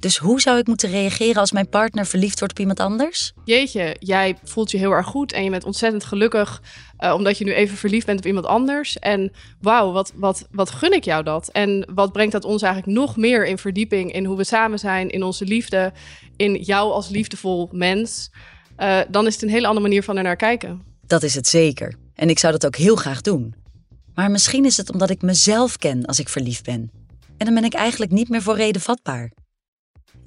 Dus 0.03 0.17
hoe 0.17 0.41
zou 0.41 0.59
ik 0.59 0.67
moeten 0.67 0.91
reageren 0.91 1.41
als 1.41 1.53
mijn 1.53 1.69
partner 1.69 2.07
verliefd 2.07 2.39
wordt 2.39 2.55
op 2.55 2.61
iemand 2.61 2.81
anders? 2.81 3.33
Jeetje, 3.45 3.97
jij 3.99 4.37
voelt 4.45 4.71
je 4.71 4.79
heel 4.79 4.91
erg 4.91 5.07
goed 5.07 5.33
en 5.33 5.45
je 5.45 5.51
bent 5.51 5.65
ontzettend 5.65 6.05
gelukkig 6.05 6.63
uh, 6.99 7.15
omdat 7.15 7.39
je 7.39 7.45
nu 7.45 7.53
even 7.53 7.77
verliefd 7.77 8.07
bent 8.07 8.19
op 8.19 8.27
iemand 8.27 8.47
anders. 8.47 8.99
En 8.99 9.33
wauw, 9.61 9.93
wat, 9.93 10.13
wat, 10.15 10.47
wat 10.51 10.71
gun 10.71 10.93
ik 10.93 11.05
jou 11.05 11.23
dat? 11.23 11.49
En 11.49 11.89
wat 11.95 12.13
brengt 12.13 12.33
dat 12.33 12.45
ons 12.45 12.63
eigenlijk 12.63 12.99
nog 12.99 13.17
meer 13.17 13.47
in 13.47 13.59
verdieping 13.59 14.13
in 14.13 14.25
hoe 14.25 14.37
we 14.37 14.45
samen 14.45 14.79
zijn, 14.79 15.11
in 15.11 15.23
onze 15.23 15.45
liefde, 15.45 15.93
in 16.37 16.55
jou 16.55 16.93
als 16.93 17.09
liefdevol 17.09 17.69
mens? 17.73 18.31
Uh, 18.79 19.01
dan 19.09 19.27
is 19.27 19.35
het 19.35 19.43
een 19.43 19.49
hele 19.49 19.67
andere 19.67 19.87
manier 19.87 20.03
van 20.03 20.17
er 20.17 20.23
naar 20.23 20.37
kijken. 20.37 20.83
Dat 21.07 21.23
is 21.23 21.35
het 21.35 21.47
zeker. 21.47 21.95
En 22.15 22.29
ik 22.29 22.39
zou 22.39 22.53
dat 22.53 22.67
ook 22.67 22.77
heel 22.77 22.97
graag 22.97 23.21
doen. 23.21 23.55
Maar 24.15 24.31
misschien 24.31 24.65
is 24.65 24.77
het 24.77 24.93
omdat 24.93 25.11
ik 25.11 25.23
mezelf 25.23 25.77
ken 25.77 26.05
als 26.05 26.19
ik 26.19 26.29
verliefd 26.29 26.65
ben. 26.65 26.91
En 27.37 27.47
dan 27.47 27.55
ben 27.55 27.65
ik 27.65 27.75
eigenlijk 27.75 28.13
niet 28.13 28.29
meer 28.29 28.43
voor 28.43 28.57
reden 28.57 28.81
vatbaar. 28.81 29.33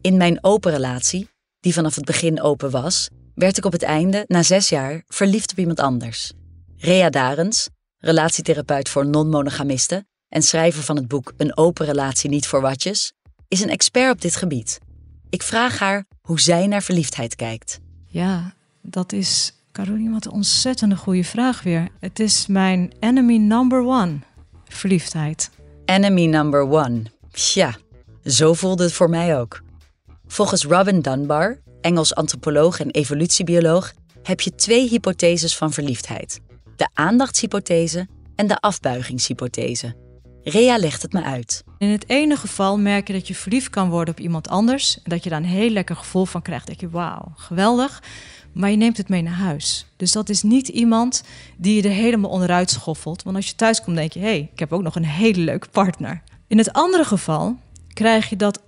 In 0.06 0.18
mijn 0.18 0.44
open 0.44 0.72
relatie, 0.72 1.30
die 1.60 1.74
vanaf 1.74 1.96
het 1.96 2.06
begin 2.06 2.42
open 2.42 2.72
was, 2.72 3.10
werd 3.36 3.58
ik 3.58 3.66
op 3.66 3.72
het 3.72 3.84
einde, 3.84 4.24
na 4.28 4.44
zes 4.44 4.70
jaar, 4.70 5.04
verliefd 5.08 5.52
op 5.52 5.58
iemand 5.58 5.80
anders. 5.80 6.32
Rea 6.78 7.10
Darens, 7.10 7.70
relatietherapeut 7.98 8.90
voor 8.90 9.06
non-monogamisten 9.06 10.08
en 10.30 10.42
schrijver 10.42 10.84
van 10.84 10.96
het 10.96 11.08
boek 11.08 11.34
Een 11.38 11.58
open 11.58 11.86
relatie 11.86 12.30
niet 12.30 12.48
voor 12.48 12.62
watjes, 12.62 13.14
is 13.48 13.62
een 13.62 13.70
expert 13.70 14.12
op 14.12 14.22
dit 14.22 14.36
gebied. 14.36 14.80
Ik 15.30 15.44
vraag 15.44 15.80
haar 15.80 16.06
hoe 16.22 16.40
zij 16.40 16.68
naar 16.68 16.84
verliefdheid 16.84 17.36
kijkt. 17.36 17.80
Ja, 18.06 18.54
dat 18.82 19.12
is, 19.12 19.54
Caroline, 19.72 20.12
wat 20.12 20.26
een 20.26 20.32
ontzettende 20.32 20.96
goede 20.96 21.24
vraag 21.24 21.64
weer. 21.64 21.88
Het 22.00 22.20
is 22.20 22.48
mijn 22.48 22.94
enemy 23.00 23.38
number 23.38 23.80
one, 23.80 24.20
verliefdheid. 24.68 25.50
Enemy 25.86 26.26
number 26.26 26.62
one. 26.62 27.02
Ja, 27.32 27.76
zo 28.24 28.54
voelde 28.54 28.84
het 28.84 28.94
voor 28.94 29.10
mij 29.10 29.40
ook. 29.40 29.64
Volgens 30.28 30.64
Robin 30.64 31.02
Dunbar, 31.02 31.60
Engels 31.82 32.16
antropoloog 32.16 32.80
en 32.80 32.92
evolutiebioloog, 32.92 33.94
heb 34.24 34.42
je 34.42 34.56
twee 34.56 34.90
hypotheses 34.90 35.58
van 35.58 35.74
verliefdheid: 35.74 36.40
de 36.76 36.90
aandachtshypothese 36.94 38.08
en 38.36 38.48
de 38.48 38.60
afbuigingshypothese. 38.60 39.96
Rea 40.44 40.78
legt 40.78 41.02
het 41.02 41.14
me 41.14 41.24
uit. 41.24 41.64
In 41.78 41.90
het 41.90 42.10
ene 42.10 42.36
geval 42.36 42.78
merk 42.78 43.08
je 43.08 43.14
dat 43.14 43.28
je 43.28 43.36
verliefd 43.36 43.70
kan 43.70 43.90
worden 43.90 44.14
op 44.14 44.20
iemand 44.20 44.48
anders 44.48 44.96
en 45.04 45.10
dat 45.10 45.24
je 45.24 45.30
daar 45.30 45.40
een 45.40 45.46
heel 45.46 45.70
lekker 45.70 45.96
gevoel 45.96 46.26
van 46.26 46.42
krijgt. 46.42 46.68
Dat 46.68 46.80
je, 46.80 46.90
wauw, 46.90 47.32
geweldig. 47.36 48.04
Maar 48.54 48.70
je 48.70 48.78
neemt 48.78 48.98
het 48.98 49.10
mee 49.10 49.22
naar 49.22 49.34
huis. 49.34 49.86
Dus 49.98 50.12
dat 50.12 50.30
is 50.30 50.44
niet 50.44 50.68
iemand 50.68 51.24
die 51.58 51.76
je 51.76 51.90
er 51.90 51.96
helemaal 51.96 52.30
onderuit 52.30 52.70
schoffelt. 52.70 53.24
Want 53.24 53.36
als 53.36 53.48
je 53.48 53.56
thuis 53.56 53.82
komt, 53.82 53.96
denk 53.96 54.14
je: 54.14 54.20
hé, 54.20 54.26
hey, 54.26 54.50
ik 54.54 54.60
heb 54.60 54.74
ook 54.74 54.82
nog 54.82 54.96
een 54.96 55.06
hele 55.06 55.42
leuke 55.42 55.68
partner. 55.70 56.22
In 56.48 56.58
het 56.58 56.74
andere 56.74 57.04
geval 57.04 57.58
krijg 57.94 58.30
je 58.30 58.36
dat 58.36 58.62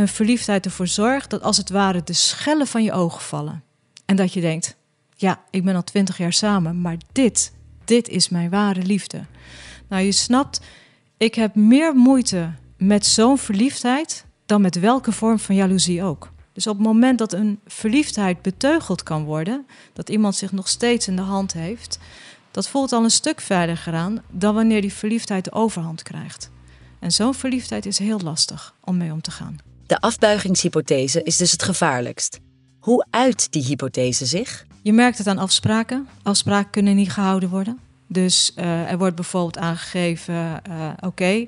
een 0.00 0.08
verliefdheid 0.08 0.64
ervoor 0.64 0.86
zorgt 0.86 1.30
dat 1.30 1.42
als 1.42 1.56
het 1.56 1.70
ware 1.70 2.02
de 2.02 2.12
schellen 2.12 2.66
van 2.66 2.82
je 2.82 2.92
ogen 2.92 3.22
vallen. 3.22 3.62
En 4.04 4.16
dat 4.16 4.32
je 4.32 4.40
denkt, 4.40 4.76
ja, 5.16 5.40
ik 5.50 5.64
ben 5.64 5.74
al 5.74 5.84
twintig 5.84 6.18
jaar 6.18 6.32
samen, 6.32 6.80
maar 6.80 6.96
dit, 7.12 7.52
dit 7.84 8.08
is 8.08 8.28
mijn 8.28 8.50
ware 8.50 8.82
liefde. 8.82 9.24
Nou, 9.88 10.02
je 10.02 10.12
snapt, 10.12 10.60
ik 11.16 11.34
heb 11.34 11.54
meer 11.54 11.94
moeite 11.94 12.52
met 12.76 13.06
zo'n 13.06 13.38
verliefdheid 13.38 14.24
dan 14.46 14.60
met 14.60 14.78
welke 14.78 15.12
vorm 15.12 15.38
van 15.38 15.54
jaloezie 15.54 16.02
ook. 16.02 16.32
Dus 16.52 16.66
op 16.66 16.76
het 16.76 16.86
moment 16.86 17.18
dat 17.18 17.32
een 17.32 17.60
verliefdheid 17.66 18.42
beteugeld 18.42 19.02
kan 19.02 19.24
worden, 19.24 19.66
dat 19.92 20.08
iemand 20.08 20.34
zich 20.34 20.52
nog 20.52 20.68
steeds 20.68 21.08
in 21.08 21.16
de 21.16 21.22
hand 21.22 21.52
heeft, 21.52 21.98
dat 22.50 22.68
voelt 22.68 22.92
al 22.92 23.04
een 23.04 23.10
stuk 23.10 23.40
verder 23.40 23.82
aan 23.86 24.22
dan 24.30 24.54
wanneer 24.54 24.80
die 24.80 24.92
verliefdheid 24.92 25.44
de 25.44 25.52
overhand 25.52 26.02
krijgt. 26.02 26.50
En 26.98 27.12
zo'n 27.12 27.34
verliefdheid 27.34 27.86
is 27.86 27.98
heel 27.98 28.20
lastig 28.20 28.74
om 28.80 28.96
mee 28.96 29.12
om 29.12 29.20
te 29.20 29.30
gaan. 29.30 29.69
De 29.90 30.00
afbuigingshypothese 30.00 31.22
is 31.22 31.36
dus 31.36 31.52
het 31.52 31.62
gevaarlijkst. 31.62 32.40
Hoe 32.80 33.06
uit 33.10 33.52
die 33.52 33.64
hypothese 33.64 34.26
zich? 34.26 34.66
Je 34.82 34.92
merkt 34.92 35.18
het 35.18 35.26
aan 35.26 35.38
afspraken. 35.38 36.08
Afspraken 36.22 36.70
kunnen 36.70 36.96
niet 36.96 37.12
gehouden 37.12 37.48
worden. 37.48 37.78
Dus 38.06 38.52
uh, 38.56 38.90
er 38.90 38.98
wordt 38.98 39.14
bijvoorbeeld 39.14 39.58
aangegeven: 39.58 40.34
uh, 40.34 40.90
oké, 41.00 41.46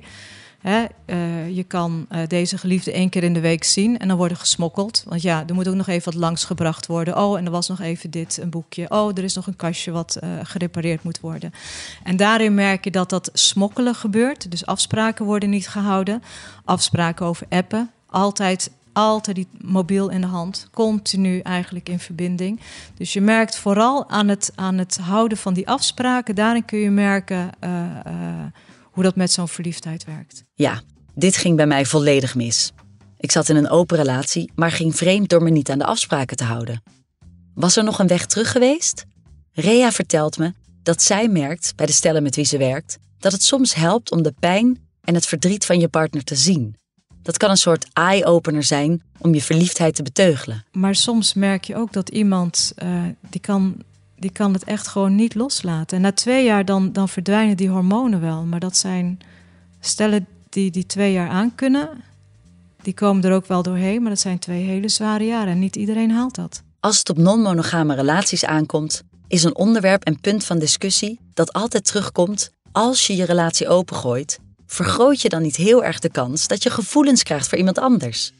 uh, 0.65 1.49
je 1.55 1.63
kan 1.67 2.07
deze 2.27 2.57
geliefde 2.57 2.91
één 2.91 3.09
keer 3.09 3.23
in 3.23 3.33
de 3.33 3.39
week 3.39 3.63
zien 3.63 3.99
en 3.99 4.07
dan 4.07 4.17
worden 4.17 4.37
gesmokkeld. 4.37 5.03
Want 5.07 5.21
ja, 5.21 5.43
er 5.47 5.53
moet 5.53 5.67
ook 5.67 5.75
nog 5.75 5.87
even 5.87 6.11
wat 6.11 6.21
langsgebracht 6.21 6.85
worden. 6.85 7.17
Oh, 7.17 7.37
en 7.37 7.45
er 7.45 7.51
was 7.51 7.67
nog 7.67 7.79
even 7.79 8.11
dit, 8.11 8.37
een 8.37 8.49
boekje. 8.49 8.89
Oh, 8.89 9.17
er 9.17 9.23
is 9.23 9.35
nog 9.35 9.47
een 9.47 9.55
kastje 9.55 9.91
wat 9.91 10.19
gerepareerd 10.43 11.03
moet 11.03 11.19
worden. 11.19 11.53
En 12.03 12.17
daarin 12.17 12.53
merk 12.53 12.83
je 12.83 12.91
dat 12.91 13.09
dat 13.09 13.29
smokkelen 13.33 13.95
gebeurt. 13.95 14.51
Dus 14.51 14.65
afspraken 14.65 15.25
worden 15.25 15.49
niet 15.49 15.67
gehouden. 15.67 16.23
Afspraken 16.65 17.25
over 17.25 17.45
appen. 17.49 17.91
Altijd 18.13 18.71
altijd 18.93 19.35
die 19.35 19.47
mobiel 19.61 20.09
in 20.09 20.21
de 20.21 20.27
hand, 20.27 20.67
continu 20.71 21.39
eigenlijk 21.39 21.89
in 21.89 21.99
verbinding. 21.99 22.59
Dus 22.97 23.13
je 23.13 23.21
merkt 23.21 23.57
vooral 23.57 24.09
aan 24.09 24.27
het, 24.27 24.51
aan 24.55 24.77
het 24.77 24.97
houden 24.97 25.37
van 25.37 25.53
die 25.53 25.67
afspraken, 25.67 26.35
daarin 26.35 26.65
kun 26.65 26.79
je 26.79 26.89
merken 26.89 27.49
uh, 27.63 27.69
uh, 28.07 28.13
hoe 28.83 29.03
dat 29.03 29.15
met 29.15 29.31
zo'n 29.31 29.47
verliefdheid 29.47 30.05
werkt. 30.05 30.43
Ja, 30.53 30.81
dit 31.15 31.37
ging 31.37 31.55
bij 31.55 31.67
mij 31.67 31.85
volledig 31.85 32.35
mis. 32.35 32.71
Ik 33.17 33.31
zat 33.31 33.49
in 33.49 33.55
een 33.55 33.69
open 33.69 33.97
relatie, 33.97 34.51
maar 34.55 34.71
ging 34.71 34.95
vreemd 34.95 35.29
door 35.29 35.43
me 35.43 35.49
niet 35.49 35.69
aan 35.69 35.77
de 35.77 35.85
afspraken 35.85 36.37
te 36.37 36.43
houden. 36.43 36.83
Was 37.53 37.77
er 37.77 37.83
nog 37.83 37.99
een 37.99 38.07
weg 38.07 38.25
terug 38.25 38.51
geweest? 38.51 39.05
Rea 39.51 39.91
vertelt 39.91 40.37
me 40.37 40.53
dat 40.83 41.01
zij 41.01 41.27
merkt 41.27 41.73
bij 41.75 41.85
de 41.85 41.91
stellen 41.91 42.23
met 42.23 42.35
wie 42.35 42.45
ze 42.45 42.57
werkt 42.57 42.97
dat 43.19 43.31
het 43.31 43.43
soms 43.43 43.73
helpt 43.73 44.11
om 44.11 44.23
de 44.23 44.33
pijn 44.39 44.87
en 45.01 45.13
het 45.13 45.25
verdriet 45.25 45.65
van 45.65 45.79
je 45.79 45.87
partner 45.87 46.23
te 46.23 46.35
zien. 46.35 46.75
Dat 47.23 47.37
kan 47.37 47.49
een 47.49 47.57
soort 47.57 47.87
eye-opener 47.93 48.63
zijn 48.63 49.01
om 49.17 49.33
je 49.33 49.41
verliefdheid 49.41 49.95
te 49.95 50.03
beteugelen. 50.03 50.63
Maar 50.71 50.95
soms 50.95 51.33
merk 51.33 51.63
je 51.63 51.75
ook 51.75 51.93
dat 51.93 52.09
iemand 52.09 52.73
uh, 52.83 53.03
die 53.29 53.41
kan, 53.41 53.75
die 54.15 54.31
kan 54.31 54.53
het 54.53 54.63
echt 54.63 54.87
gewoon 54.87 55.15
niet 55.15 55.35
loslaten. 55.35 55.97
En 55.97 56.03
na 56.03 56.11
twee 56.11 56.45
jaar 56.45 56.65
dan, 56.65 56.91
dan 56.91 57.09
verdwijnen 57.09 57.57
die 57.57 57.69
hormonen 57.69 58.21
wel. 58.21 58.43
Maar 58.43 58.59
dat 58.59 58.77
zijn 58.77 59.19
stellen 59.79 60.27
die 60.49 60.71
die 60.71 60.85
twee 60.85 61.11
jaar 61.11 61.29
aan 61.29 61.55
kunnen. 61.55 61.89
Die 62.81 62.93
komen 62.93 63.23
er 63.23 63.33
ook 63.33 63.47
wel 63.47 63.63
doorheen, 63.63 64.01
maar 64.01 64.09
dat 64.09 64.19
zijn 64.19 64.39
twee 64.39 64.63
hele 64.63 64.89
zware 64.89 65.25
jaren 65.25 65.51
en 65.53 65.59
niet 65.59 65.75
iedereen 65.75 66.11
haalt 66.11 66.35
dat. 66.35 66.63
Als 66.79 66.97
het 66.97 67.09
op 67.09 67.17
non-monogame 67.17 67.95
relaties 67.95 68.45
aankomt, 68.45 69.03
is 69.27 69.43
een 69.43 69.55
onderwerp 69.55 70.03
en 70.03 70.19
punt 70.19 70.45
van 70.45 70.59
discussie 70.59 71.19
dat 71.33 71.53
altijd 71.53 71.85
terugkomt 71.85 72.51
als 72.71 73.07
je 73.07 73.15
je 73.15 73.25
relatie 73.25 73.67
opengooit 73.67 74.39
vergroot 74.73 75.21
je 75.21 75.29
dan 75.29 75.41
niet 75.41 75.55
heel 75.55 75.83
erg 75.83 75.99
de 75.99 76.09
kans 76.09 76.47
dat 76.47 76.63
je 76.63 76.69
gevoelens 76.69 77.23
krijgt 77.23 77.47
voor 77.47 77.57
iemand 77.57 77.77
anders? 77.77 78.31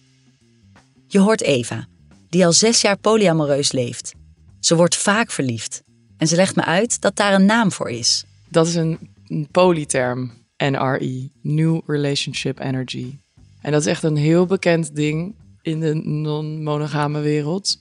Je 1.07 1.19
hoort 1.19 1.41
Eva, 1.41 1.87
die 2.29 2.45
al 2.45 2.53
zes 2.53 2.81
jaar 2.81 2.97
polyamoreus 2.97 3.71
leeft. 3.71 4.13
Ze 4.59 4.75
wordt 4.75 4.95
vaak 4.95 5.31
verliefd 5.31 5.83
en 6.17 6.27
ze 6.27 6.35
legt 6.35 6.55
me 6.55 6.63
uit 6.63 7.01
dat 7.01 7.15
daar 7.15 7.33
een 7.33 7.45
naam 7.45 7.71
voor 7.71 7.89
is. 7.89 8.25
Dat 8.49 8.67
is 8.67 8.75
een, 8.75 8.99
een 9.27 9.47
polyterm, 9.51 10.31
NRE, 10.57 11.29
New 11.41 11.81
Relationship 11.85 12.59
Energy. 12.59 13.17
En 13.61 13.71
dat 13.71 13.81
is 13.81 13.87
echt 13.87 14.03
een 14.03 14.15
heel 14.15 14.45
bekend 14.45 14.95
ding 14.95 15.35
in 15.61 15.79
de 15.79 15.93
non-monogame 15.93 17.19
wereld. 17.19 17.79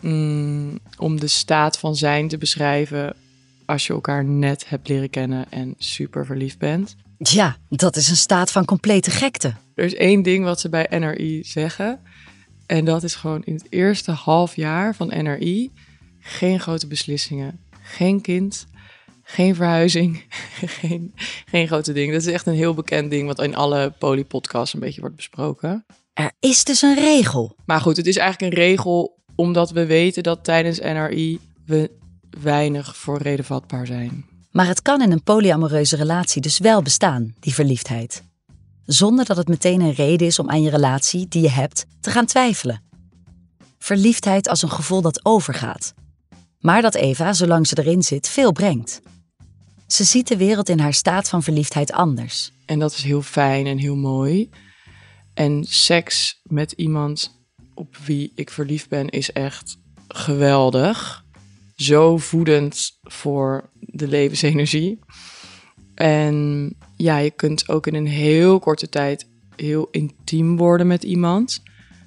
Mm, 0.00 0.78
om 0.98 1.20
de 1.20 1.26
staat 1.26 1.78
van 1.78 1.96
zijn 1.96 2.28
te 2.28 2.38
beschrijven 2.38 3.16
als 3.64 3.86
je 3.86 3.92
elkaar 3.92 4.24
net 4.24 4.68
hebt 4.68 4.88
leren 4.88 5.10
kennen 5.10 5.46
en 5.50 5.74
super 5.78 6.26
verliefd 6.26 6.58
bent. 6.58 6.96
Ja, 7.28 7.56
dat 7.68 7.96
is 7.96 8.08
een 8.08 8.16
staat 8.16 8.50
van 8.50 8.64
complete 8.64 9.10
gekte. 9.10 9.54
Er 9.74 9.84
is 9.84 9.94
één 9.94 10.22
ding 10.22 10.44
wat 10.44 10.60
ze 10.60 10.68
bij 10.68 10.86
NRI 10.90 11.44
zeggen. 11.44 12.00
En 12.66 12.84
dat 12.84 13.02
is 13.02 13.14
gewoon 13.14 13.42
in 13.44 13.54
het 13.54 13.66
eerste 13.70 14.10
half 14.10 14.56
jaar 14.56 14.94
van 14.94 15.06
NRI 15.06 15.70
geen 16.18 16.60
grote 16.60 16.86
beslissingen. 16.86 17.60
Geen 17.82 18.20
kind, 18.20 18.66
geen 19.22 19.54
verhuizing, 19.54 20.24
geen, 20.80 21.14
geen 21.44 21.66
grote 21.66 21.92
ding. 21.92 22.12
Dat 22.12 22.20
is 22.20 22.32
echt 22.32 22.46
een 22.46 22.54
heel 22.54 22.74
bekend 22.74 23.10
ding 23.10 23.26
wat 23.26 23.42
in 23.42 23.56
alle 23.56 23.94
polypodcasts 23.98 24.74
een 24.74 24.80
beetje 24.80 25.00
wordt 25.00 25.16
besproken. 25.16 25.84
Er 26.12 26.32
is 26.40 26.64
dus 26.64 26.82
een 26.82 26.94
regel. 26.94 27.56
Maar 27.66 27.80
goed, 27.80 27.96
het 27.96 28.06
is 28.06 28.16
eigenlijk 28.16 28.52
een 28.52 28.62
regel 28.62 29.20
omdat 29.34 29.70
we 29.70 29.86
weten 29.86 30.22
dat 30.22 30.44
tijdens 30.44 30.78
NRI 30.78 31.38
we 31.66 31.90
weinig 32.40 32.96
voor 32.96 33.22
reden 33.22 33.44
vatbaar 33.44 33.86
zijn. 33.86 34.31
Maar 34.52 34.66
het 34.66 34.82
kan 34.82 35.02
in 35.02 35.12
een 35.12 35.22
polyamoreuze 35.22 35.96
relatie 35.96 36.42
dus 36.42 36.58
wel 36.58 36.82
bestaan, 36.82 37.34
die 37.40 37.54
verliefdheid. 37.54 38.22
Zonder 38.84 39.24
dat 39.24 39.36
het 39.36 39.48
meteen 39.48 39.80
een 39.80 39.94
reden 39.94 40.26
is 40.26 40.38
om 40.38 40.50
aan 40.50 40.62
je 40.62 40.70
relatie 40.70 41.28
die 41.28 41.42
je 41.42 41.50
hebt 41.50 41.86
te 42.00 42.10
gaan 42.10 42.26
twijfelen. 42.26 42.82
Verliefdheid 43.78 44.48
als 44.48 44.62
een 44.62 44.70
gevoel 44.70 45.00
dat 45.00 45.24
overgaat. 45.24 45.94
Maar 46.58 46.82
dat 46.82 46.94
Eva, 46.94 47.32
zolang 47.32 47.66
ze 47.66 47.78
erin 47.78 48.02
zit, 48.02 48.28
veel 48.28 48.52
brengt. 48.52 49.00
Ze 49.86 50.04
ziet 50.04 50.28
de 50.28 50.36
wereld 50.36 50.68
in 50.68 50.78
haar 50.78 50.94
staat 50.94 51.28
van 51.28 51.42
verliefdheid 51.42 51.92
anders. 51.92 52.52
En 52.66 52.78
dat 52.78 52.92
is 52.92 53.02
heel 53.02 53.22
fijn 53.22 53.66
en 53.66 53.78
heel 53.78 53.96
mooi. 53.96 54.50
En 55.34 55.64
seks 55.68 56.40
met 56.42 56.72
iemand 56.72 57.40
op 57.74 57.96
wie 57.96 58.32
ik 58.34 58.50
verliefd 58.50 58.88
ben 58.88 59.08
is 59.08 59.32
echt 59.32 59.76
geweldig 60.08 61.21
zo 61.82 62.16
voedend 62.16 62.98
voor 63.02 63.70
de 63.80 64.08
levensenergie. 64.08 64.98
En 65.94 66.68
ja, 66.96 67.18
je 67.18 67.30
kunt 67.30 67.68
ook 67.68 67.86
in 67.86 67.94
een 67.94 68.06
heel 68.06 68.58
korte 68.58 68.88
tijd 68.88 69.26
heel 69.56 69.88
intiem 69.90 70.56
worden 70.56 70.86
met 70.86 71.02
iemand. 71.02 71.62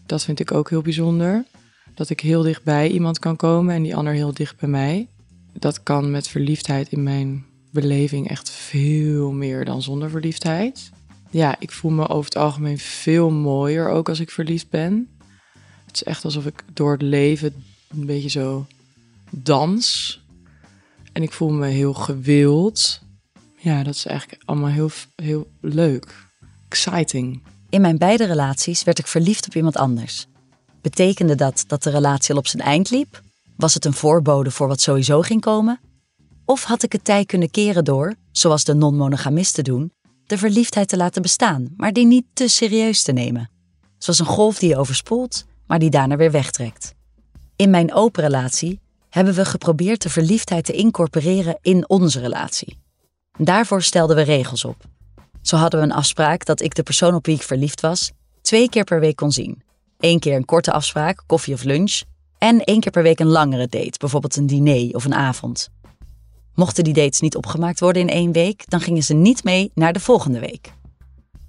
Dat 0.06 0.24
vind 0.24 0.40
ik 0.40 0.52
ook 0.52 0.70
heel 0.70 0.82
bijzonder. 0.82 1.46
Dat 1.94 2.10
ik 2.10 2.20
heel 2.20 2.42
dicht 2.42 2.64
bij 2.64 2.90
iemand 2.90 3.20
kan 3.20 3.36
komen 3.36 3.76
en 3.76 3.84
die 3.84 3.96
ander 3.96 4.14
heel 4.14 4.34
dicht 4.34 4.58
bij 4.58 4.70
mij. 4.70 5.08
Dat 5.54 5.84
kan 5.84 6.12
met 6.12 6.28
verliefdheid 6.28 6.92
in 6.92 7.04
mijn 7.04 7.46
beleving 7.72 8.30
echt 8.30 8.50
veel 8.50 9.32
meer 9.32 9.66
dan 9.66 9.82
zonder 9.82 10.10
verliefdheid. 10.10 10.92
Ja, 11.30 11.56
ik 11.60 11.72
voel 11.72 11.92
me 11.92 12.08
over 12.08 12.26
het 12.26 12.38
algemeen 12.38 12.78
veel 12.78 13.30
mooier 13.30 13.90
ook 13.90 14.10
als 14.10 14.20
ik 14.20 14.32
verliefd 14.32 14.70
ben. 14.70 15.10
Het 15.86 15.96
is 15.96 16.04
echt 16.04 16.26
alsof 16.26 16.46
ik 16.46 16.64
door 16.74 16.92
het 16.92 17.02
leven 17.02 17.54
een 17.90 18.06
beetje 18.06 18.30
zo 18.30 18.66
dans. 19.44 20.20
En 21.12 21.24
ik 21.24 21.32
voel 21.32 21.50
me 21.50 21.68
heel 21.68 21.94
gewild. 21.94 23.02
Ja, 23.58 23.84
dat 23.84 23.96
is 23.96 24.06
eigenlijk 24.06 24.42
allemaal 24.46 24.70
heel, 24.70 24.90
heel 25.16 25.48
leuk. 25.62 26.28
Exciting. 26.70 27.44
In 27.70 27.82
mijn 27.82 27.98
beide 27.98 28.26
relaties 28.26 28.84
werd 28.84 29.00
ik 29.00 29.08
verliefd 29.08 29.46
op 29.46 29.56
iemand 29.56 29.78
anders. 29.78 30.28
Betekende 30.82 31.36
dat 31.36 31.64
dat 31.68 31.84
de 31.84 31.90
relatie 31.90 32.32
al 32.32 32.40
op 32.40 32.48
zijn 32.48 32.64
eind 32.64 32.90
liep? 32.90 33.22
Was 33.58 33.74
het 33.74 33.86
een 33.86 33.94
voorbode 33.94 34.52
voor 34.52 34.68
wat 34.68 34.82
sowieso 34.82 35.22
ging 35.22 35.42
komen? 35.42 35.80
Of 36.46 36.64
had 36.64 36.84
ik 36.84 36.92
het 36.92 37.04
tij 37.04 37.26
kunnen 37.26 37.52
keren 37.52 37.84
door, 37.84 38.16
zoals 38.32 38.64
de 38.64 38.74
non-monogamisten 38.74 39.64
doen, 39.64 39.94
de 40.26 40.38
verliefdheid 40.38 40.88
te 40.88 40.98
laten 40.98 41.22
bestaan, 41.22 41.74
maar 41.78 41.94
die 41.94 42.06
niet 42.06 42.26
te 42.34 42.48
serieus 42.48 43.02
te 43.02 43.12
nemen? 43.12 43.50
Zoals 43.98 44.20
een 44.20 44.26
golf 44.26 44.60
die 44.60 44.70
je 44.70 44.78
overspoelt, 44.78 45.46
maar 45.68 45.80
die 45.80 45.90
daarna 45.90 46.16
weer 46.16 46.32
wegtrekt. 46.32 46.94
In 47.56 47.70
mijn 47.70 47.94
open 47.94 48.24
relatie 48.24 48.80
hebben 49.16 49.34
we 49.34 49.46
geprobeerd 49.46 50.02
de 50.02 50.10
verliefdheid 50.10 50.66
te 50.66 50.74
incorporeren 50.74 51.58
in 51.62 51.90
onze 51.90 52.20
relatie. 52.20 52.78
Daarvoor 53.38 53.82
stelden 53.82 54.16
we 54.16 54.22
regels 54.22 54.66
op. 54.66 54.84
Zo 55.42 55.56
hadden 55.56 55.80
we 55.80 55.86
een 55.86 55.92
afspraak 55.92 56.46
dat 56.46 56.62
ik 56.62 56.76
de 56.76 56.84
persoon 56.84 57.16
op 57.16 57.26
wie 57.26 57.36
ik 57.36 57.44
verliefd 57.44 57.82
was 57.82 58.12
twee 58.42 58.70
keer 58.70 58.84
per 58.84 59.00
week 59.00 59.16
kon 59.16 59.32
zien. 59.32 59.62
Eén 60.00 60.20
keer 60.20 60.36
een 60.36 60.46
korte 60.46 60.72
afspraak, 60.72 61.24
koffie 61.26 61.54
of 61.54 61.64
lunch, 61.64 62.02
en 62.38 62.64
één 62.64 62.80
keer 62.80 62.92
per 62.92 63.04
week 63.04 63.20
een 63.20 63.28
langere 63.28 63.68
date, 63.68 63.98
bijvoorbeeld 64.00 64.36
een 64.36 64.48
diner 64.48 64.96
of 64.96 65.06
een 65.06 65.14
avond. 65.14 65.70
Mochten 66.54 66.84
die 66.84 66.94
dates 66.94 67.20
niet 67.20 67.36
opgemaakt 67.36 67.80
worden 67.80 68.02
in 68.02 68.10
één 68.10 68.32
week, 68.32 68.64
dan 68.68 68.82
gingen 68.82 69.04
ze 69.04 69.14
niet 69.14 69.44
mee 69.44 69.72
naar 69.74 69.94
de 69.94 70.00
volgende 70.00 70.40
week. 70.40 70.74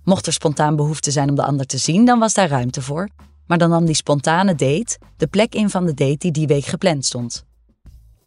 Mocht 0.05 0.27
er 0.27 0.33
spontaan 0.33 0.77
behoefte 0.77 1.11
zijn 1.11 1.29
om 1.29 1.35
de 1.35 1.45
ander 1.45 1.67
te 1.67 1.79
zien, 1.79 2.05
dan 2.05 2.19
was 2.19 2.35
daar 2.35 2.49
ruimte 2.49 2.83
voor. 2.83 3.09
Maar 3.47 3.59
dan 3.59 3.71
nam 3.71 3.85
die 3.85 3.95
spontane 3.95 4.55
date 4.55 4.99
de 5.17 5.27
plek 5.27 5.55
in 5.55 5.71
van 5.71 5.87
de 5.87 5.95
date 5.95 6.17
die 6.17 6.33
die 6.33 6.47
week 6.47 6.65
gepland 6.65 7.05
stond. 7.05 7.46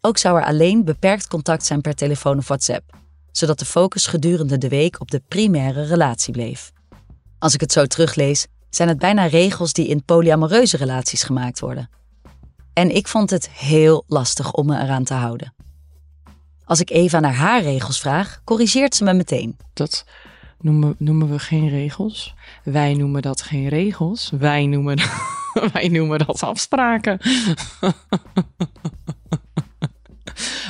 Ook 0.02 0.18
zou 0.18 0.38
er 0.38 0.44
alleen 0.44 0.84
beperkt 0.84 1.28
contact 1.28 1.66
zijn 1.66 1.80
per 1.80 1.94
telefoon 1.94 2.38
of 2.38 2.48
WhatsApp, 2.48 2.96
zodat 3.30 3.58
de 3.58 3.64
focus 3.64 4.06
gedurende 4.06 4.58
de 4.58 4.68
week 4.68 5.00
op 5.00 5.10
de 5.10 5.22
primaire 5.28 5.82
relatie 5.82 6.32
bleef. 6.32 6.72
Als 7.38 7.54
ik 7.54 7.60
het 7.60 7.72
zo 7.72 7.86
teruglees, 7.86 8.46
zijn 8.70 8.88
het 8.88 8.98
bijna 8.98 9.26
regels 9.26 9.72
die 9.72 9.88
in 9.88 10.04
polyamoreuze 10.04 10.76
relaties 10.76 11.22
gemaakt 11.22 11.60
worden. 11.60 11.90
En 12.72 12.94
ik 12.94 13.08
vond 13.08 13.30
het 13.30 13.50
heel 13.50 14.04
lastig 14.06 14.52
om 14.52 14.66
me 14.66 14.80
eraan 14.80 15.04
te 15.04 15.14
houden. 15.14 15.54
Als 16.64 16.80
ik 16.80 16.90
Eva 16.90 17.20
naar 17.20 17.34
haar 17.34 17.62
regels 17.62 18.00
vraag, 18.00 18.40
corrigeert 18.44 18.94
ze 18.94 19.04
me 19.04 19.12
meteen. 19.12 19.56
Dat 19.72 20.04
noemen, 20.60 20.94
noemen 20.98 21.30
we 21.30 21.38
geen 21.38 21.68
regels. 21.68 22.34
Wij 22.64 22.94
noemen 22.94 23.22
dat 23.22 23.42
geen 23.42 23.68
regels. 23.68 24.32
Wij 24.38 24.66
noemen, 24.66 24.98
wij 25.72 25.88
noemen 25.88 26.18
dat 26.18 26.42
afspraken. 26.42 27.18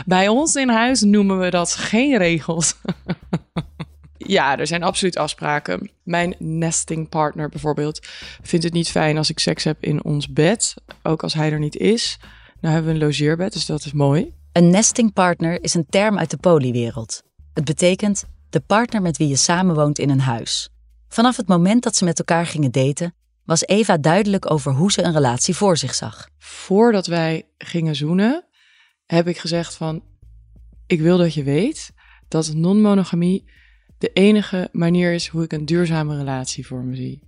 Bij 0.07 0.29
ons 0.29 0.55
in 0.55 0.69
huis 0.69 1.01
noemen 1.01 1.39
we 1.39 1.51
dat 1.51 1.75
geen 1.75 2.19
regels. 2.19 2.75
ja, 4.17 4.59
er 4.59 4.67
zijn 4.67 4.83
absoluut 4.83 5.17
afspraken. 5.17 5.91
Mijn 6.03 6.35
nesting 6.39 7.09
partner 7.09 7.49
bijvoorbeeld 7.49 8.07
vindt 8.43 8.65
het 8.65 8.75
niet 8.75 8.91
fijn 8.91 9.17
als 9.17 9.31
ik 9.31 9.39
seks 9.39 9.65
heb 9.65 9.77
in 9.85 10.05
ons 10.05 10.33
bed, 10.33 10.75
ook 11.03 11.23
als 11.23 11.35
hij 11.35 11.53
er 11.53 11.59
niet 11.59 11.77
is. 11.77 12.19
Nou 12.61 12.75
hebben 12.75 12.93
we 12.93 12.99
een 12.99 13.07
logeerbed, 13.07 13.53
dus 13.53 13.67
dat 13.67 13.85
is 13.85 13.93
mooi. 13.93 14.33
Een 14.53 14.71
nesting 14.71 15.13
partner 15.13 15.63
is 15.63 15.75
een 15.75 15.87
term 15.89 16.19
uit 16.19 16.31
de 16.31 16.37
polywereld. 16.37 17.23
Het 17.55 17.65
betekent 17.65 18.25
de 18.51 18.61
partner 18.61 19.03
met 19.03 19.17
wie 19.17 19.29
je 19.29 19.37
samenwoont 19.37 19.99
in 19.99 20.11
een 20.11 20.21
huis. 20.21 20.69
Vanaf 21.09 21.37
het 21.37 21.49
moment 21.49 21.83
dat 21.83 21.97
ze 21.97 22.05
met 22.05 22.19
elkaar 22.19 22.47
gingen 22.47 22.71
daten, 22.71 23.15
was 23.45 23.67
Eva 23.67 23.97
duidelijk 23.97 24.51
over 24.51 24.73
hoe 24.73 24.93
ze 24.93 25.03
een 25.03 25.13
relatie 25.13 25.57
voor 25.57 25.77
zich 25.77 25.95
zag. 25.95 26.29
Voordat 26.39 27.07
wij 27.07 27.47
gingen 27.59 27.97
zoenen, 27.97 28.45
heb 29.11 29.29
ik 29.29 29.39
gezegd 29.39 29.75
van, 29.75 30.03
ik 30.87 31.01
wil 31.01 31.19
dat 31.19 31.35
je 31.35 31.43
weet 31.43 31.93
dat 32.29 32.55
non-monogamie 32.55 33.45
de 33.99 34.11
enige 34.13 34.69
manier 34.73 35.13
is 35.13 35.29
hoe 35.29 35.43
ik 35.43 35.53
een 35.53 35.65
duurzame 35.65 36.17
relatie 36.17 36.67
voor 36.67 36.85
me 36.85 36.97
zie. 36.97 37.23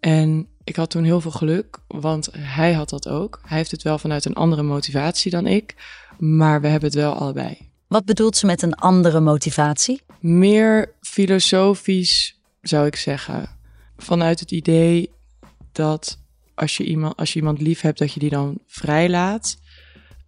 En 0.00 0.48
ik 0.64 0.76
had 0.76 0.90
toen 0.90 1.04
heel 1.04 1.20
veel 1.20 1.30
geluk, 1.30 1.78
want 1.86 2.28
hij 2.32 2.72
had 2.72 2.88
dat 2.88 3.08
ook. 3.08 3.40
Hij 3.46 3.56
heeft 3.56 3.70
het 3.70 3.82
wel 3.82 3.98
vanuit 3.98 4.24
een 4.24 4.34
andere 4.34 4.62
motivatie 4.62 5.30
dan 5.30 5.46
ik, 5.46 5.74
maar 6.18 6.60
we 6.60 6.68
hebben 6.68 6.88
het 6.88 6.98
wel 6.98 7.12
allebei. 7.12 7.70
Wat 7.88 8.04
bedoelt 8.04 8.36
ze 8.36 8.46
met 8.46 8.62
een 8.62 8.74
andere 8.74 9.20
motivatie? 9.20 10.02
Meer 10.20 10.94
filosofisch 11.00 12.40
zou 12.62 12.86
ik 12.86 12.96
zeggen. 12.96 13.48
Vanuit 13.96 14.40
het 14.40 14.50
idee 14.50 15.10
dat 15.72 16.18
als 16.54 16.76
je 16.76 16.84
iemand, 16.84 17.16
als 17.16 17.32
je 17.32 17.38
iemand 17.38 17.60
lief 17.60 17.80
hebt, 17.80 17.98
dat 17.98 18.12
je 18.12 18.20
die 18.20 18.30
dan 18.30 18.58
vrijlaat. 18.66 19.58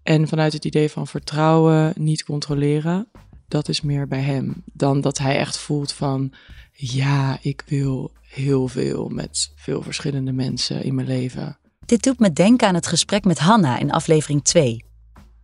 En 0.02 0.28
vanuit 0.28 0.52
het 0.52 0.64
idee 0.64 0.90
van 0.90 1.06
vertrouwen, 1.06 1.92
niet 1.96 2.24
controleren. 2.24 3.08
Dat 3.48 3.68
is 3.68 3.80
meer 3.80 4.08
bij 4.08 4.20
hem 4.20 4.62
dan 4.72 5.00
dat 5.00 5.18
hij 5.18 5.38
echt 5.38 5.58
voelt 5.58 5.92
van 5.92 6.32
ja, 6.72 7.38
ik 7.40 7.62
wil 7.66 8.12
heel 8.20 8.68
veel 8.68 9.08
met 9.08 9.52
veel 9.56 9.82
verschillende 9.82 10.32
mensen 10.32 10.82
in 10.84 10.94
mijn 10.94 11.06
leven. 11.06 11.58
Dit 11.86 12.02
doet 12.02 12.18
me 12.18 12.32
denken 12.32 12.68
aan 12.68 12.74
het 12.74 12.86
gesprek 12.86 13.24
met 13.24 13.38
Hanna 13.38 13.78
in 13.78 13.92
aflevering 13.92 14.44
2. 14.44 14.84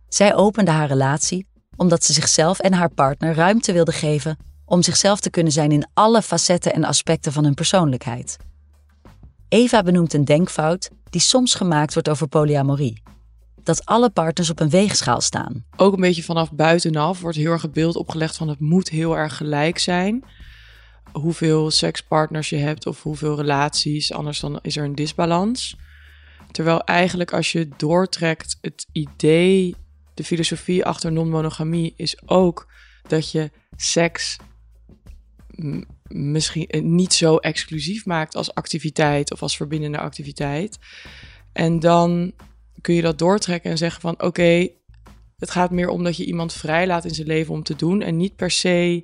Zij 0.07 0.35
opende 0.35 0.71
haar 0.71 0.87
relatie 0.87 1.47
omdat 1.75 2.03
ze 2.03 2.13
zichzelf 2.13 2.59
en 2.59 2.73
haar 2.73 2.89
partner 2.89 3.35
ruimte 3.35 3.73
wilde 3.73 3.91
geven 3.91 4.37
om 4.65 4.81
zichzelf 4.81 5.19
te 5.19 5.29
kunnen 5.29 5.51
zijn 5.51 5.71
in 5.71 5.87
alle 5.93 6.21
facetten 6.21 6.73
en 6.73 6.83
aspecten 6.83 7.31
van 7.31 7.43
hun 7.43 7.53
persoonlijkheid. 7.53 8.37
Eva 9.49 9.83
benoemt 9.83 10.13
een 10.13 10.25
denkfout 10.25 10.89
die 11.09 11.21
soms 11.21 11.53
gemaakt 11.53 11.93
wordt 11.93 12.09
over 12.09 12.27
polyamorie. 12.27 13.01
Dat 13.67 13.85
alle 13.85 14.09
partners 14.09 14.49
op 14.49 14.59
een 14.59 14.69
weegschaal 14.69 15.21
staan. 15.21 15.65
Ook 15.75 15.93
een 15.93 16.01
beetje 16.01 16.23
vanaf 16.23 16.51
buitenaf 16.51 17.21
wordt 17.21 17.37
heel 17.37 17.51
erg 17.51 17.61
het 17.61 17.71
beeld 17.71 17.95
opgelegd 17.95 18.37
van 18.37 18.47
het 18.47 18.59
moet 18.59 18.89
heel 18.89 19.17
erg 19.17 19.37
gelijk 19.37 19.77
zijn. 19.77 20.23
Hoeveel 21.11 21.71
sekspartners 21.71 22.49
je 22.49 22.55
hebt 22.55 22.85
of 22.85 23.03
hoeveel 23.03 23.35
relaties, 23.35 24.13
anders 24.13 24.39
dan 24.39 24.59
is 24.61 24.77
er 24.77 24.83
een 24.83 24.95
disbalans. 24.95 25.77
Terwijl 26.51 26.83
eigenlijk 26.83 27.33
als 27.33 27.51
je 27.51 27.67
doortrekt 27.77 28.57
het 28.61 28.87
idee, 28.91 29.75
de 30.13 30.23
filosofie 30.23 30.85
achter 30.85 31.11
non-monogamie 31.11 31.93
is 31.95 32.21
ook 32.25 32.71
dat 33.07 33.31
je 33.31 33.51
seks 33.75 34.37
misschien 36.07 36.67
eh, 36.67 36.81
niet 36.81 37.13
zo 37.13 37.37
exclusief 37.37 38.05
maakt 38.05 38.35
als 38.35 38.53
activiteit 38.53 39.31
of 39.31 39.41
als 39.41 39.57
verbindende 39.57 39.99
activiteit. 39.99 40.77
En 41.53 41.79
dan 41.79 42.33
kun 42.81 42.93
je 42.93 43.01
dat 43.01 43.19
doortrekken 43.19 43.71
en 43.71 43.77
zeggen 43.77 44.01
van 44.01 44.21
oké, 44.21 44.69
het 45.37 45.51
gaat 45.51 45.71
meer 45.71 45.89
om 45.89 46.03
dat 46.03 46.17
je 46.17 46.25
iemand 46.25 46.53
vrijlaat 46.53 47.05
in 47.05 47.13
zijn 47.13 47.27
leven 47.27 47.53
om 47.53 47.63
te 47.63 47.75
doen 47.75 48.01
en 48.01 48.17
niet 48.17 48.35
per 48.35 48.51
se 48.51 49.03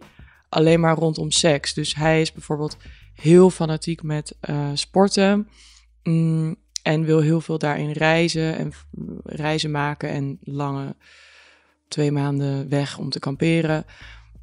alleen 0.49 0.79
maar 0.79 0.95
rondom 0.95 1.31
seks. 1.31 1.73
Dus 1.73 1.95
hij 1.95 2.21
is 2.21 2.31
bijvoorbeeld 2.31 2.77
heel 3.13 3.49
fanatiek 3.49 4.03
met 4.03 4.35
uh, 4.49 4.69
sporten 4.73 5.47
mm, 6.03 6.55
en 6.83 7.05
wil 7.05 7.19
heel 7.19 7.41
veel 7.41 7.57
daarin 7.57 7.91
reizen 7.91 8.57
en 8.57 8.71
reizen 9.23 9.71
maken 9.71 10.09
en 10.09 10.39
lange 10.43 10.95
twee 11.87 12.11
maanden 12.11 12.69
weg 12.69 12.97
om 12.97 13.09
te 13.09 13.19
kamperen. 13.19 13.85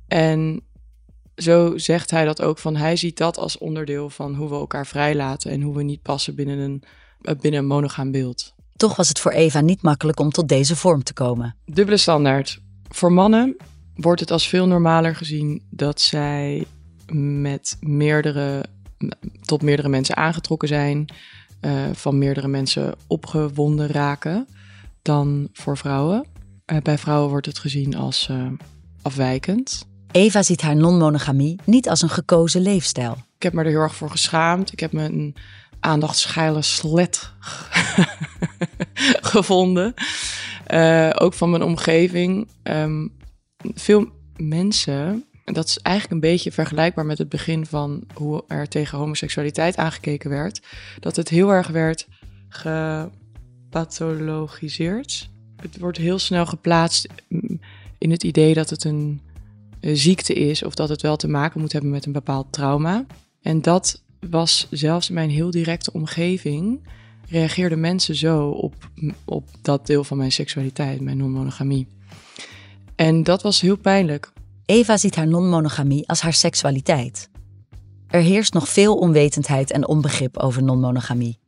En 0.08 0.62
zo 1.36 1.78
zegt 1.78 2.10
hij 2.10 2.24
dat 2.24 2.42
ook 2.42 2.58
van 2.58 2.76
hij 2.76 2.96
ziet 2.96 3.16
dat 3.16 3.38
als 3.38 3.58
onderdeel 3.58 4.10
van 4.10 4.34
hoe 4.34 4.48
we 4.48 4.54
elkaar 4.54 4.86
vrijlaten 4.86 5.50
en 5.50 5.62
hoe 5.62 5.76
we 5.76 5.82
niet 5.82 6.02
passen 6.02 6.34
binnen 6.34 6.58
een, 6.58 6.82
eh, 7.22 7.36
binnen 7.36 7.60
een 7.60 7.66
monogaam 7.66 8.10
beeld. 8.10 8.54
Toch 8.80 8.96
was 8.96 9.08
het 9.08 9.18
voor 9.18 9.32
Eva 9.32 9.60
niet 9.60 9.82
makkelijk 9.82 10.20
om 10.20 10.30
tot 10.30 10.48
deze 10.48 10.76
vorm 10.76 11.02
te 11.02 11.12
komen. 11.12 11.56
Dubbele 11.64 11.96
standaard. 11.96 12.60
Voor 12.88 13.12
mannen 13.12 13.56
wordt 13.94 14.20
het 14.20 14.30
als 14.30 14.48
veel 14.48 14.66
normaler 14.66 15.16
gezien 15.16 15.62
dat 15.70 16.00
zij 16.00 16.66
met 17.12 17.76
meerdere, 17.80 18.64
tot 19.40 19.62
meerdere 19.62 19.88
mensen 19.88 20.16
aangetrokken 20.16 20.68
zijn, 20.68 21.12
uh, 21.60 21.72
van 21.92 22.18
meerdere 22.18 22.48
mensen 22.48 22.94
opgewonden 23.06 23.86
raken 23.86 24.46
dan 25.02 25.48
voor 25.52 25.76
vrouwen. 25.76 26.26
Uh, 26.72 26.78
bij 26.78 26.98
vrouwen 26.98 27.30
wordt 27.30 27.46
het 27.46 27.58
gezien 27.58 27.96
als 27.96 28.28
uh, 28.30 28.46
afwijkend. 29.02 29.86
Eva 30.10 30.42
ziet 30.42 30.62
haar 30.62 30.76
non-monogamie 30.76 31.58
niet 31.64 31.88
als 31.88 32.02
een 32.02 32.10
gekozen 32.10 32.60
leefstijl. 32.60 33.16
Ik 33.36 33.42
heb 33.42 33.52
me 33.52 33.62
er 33.62 33.70
heel 33.70 33.80
erg 33.80 33.94
voor 33.94 34.10
geschaamd. 34.10 34.72
Ik 34.72 34.80
heb 34.80 34.92
me 34.92 35.04
een 35.04 35.34
aandachtsgeile 35.80 36.62
slet 36.62 37.32
gevonden. 39.32 39.94
Uh, 40.68 41.10
ook 41.14 41.34
van 41.34 41.50
mijn 41.50 41.62
omgeving. 41.62 42.48
Um, 42.62 43.12
veel 43.74 44.08
mensen, 44.36 45.24
dat 45.44 45.66
is 45.66 45.78
eigenlijk 45.78 46.14
een 46.14 46.30
beetje 46.30 46.52
vergelijkbaar 46.52 47.06
met 47.06 47.18
het 47.18 47.28
begin 47.28 47.66
van 47.66 48.04
hoe 48.14 48.44
er 48.48 48.68
tegen 48.68 48.98
homoseksualiteit 48.98 49.76
aangekeken 49.76 50.30
werd. 50.30 50.60
Dat 51.00 51.16
het 51.16 51.28
heel 51.28 51.52
erg 51.52 51.68
werd 51.68 52.08
gepathologiseerd. 52.48 55.30
Het 55.56 55.78
wordt 55.78 55.98
heel 55.98 56.18
snel 56.18 56.46
geplaatst 56.46 57.08
in 57.98 58.10
het 58.10 58.24
idee 58.24 58.54
dat 58.54 58.70
het 58.70 58.84
een 58.84 59.20
eh, 59.80 59.90
ziekte 59.94 60.34
is 60.34 60.62
of 60.62 60.74
dat 60.74 60.88
het 60.88 61.02
wel 61.02 61.16
te 61.16 61.28
maken 61.28 61.60
moet 61.60 61.72
hebben 61.72 61.90
met 61.90 62.06
een 62.06 62.12
bepaald 62.12 62.52
trauma. 62.52 63.06
En 63.42 63.62
dat 63.62 64.02
was 64.30 64.66
zelfs 64.70 65.08
in 65.08 65.14
mijn 65.14 65.30
heel 65.30 65.50
directe 65.50 65.92
omgeving, 65.92 66.80
reageerden 67.28 67.80
mensen 67.80 68.14
zo 68.14 68.48
op, 68.48 68.74
op 69.24 69.48
dat 69.62 69.86
deel 69.86 70.04
van 70.04 70.16
mijn 70.16 70.32
seksualiteit, 70.32 71.00
mijn 71.00 71.16
non-monogamie. 71.16 71.86
En 72.94 73.22
dat 73.22 73.42
was 73.42 73.60
heel 73.60 73.76
pijnlijk. 73.76 74.32
Eva 74.66 74.96
ziet 74.96 75.16
haar 75.16 75.28
non-monogamie 75.28 76.08
als 76.08 76.20
haar 76.20 76.32
seksualiteit. 76.32 77.28
Er 78.08 78.20
heerst 78.20 78.52
nog 78.52 78.68
veel 78.68 78.96
onwetendheid 78.96 79.70
en 79.70 79.88
onbegrip 79.88 80.38
over 80.38 80.62
non-monogamie. 80.62 81.38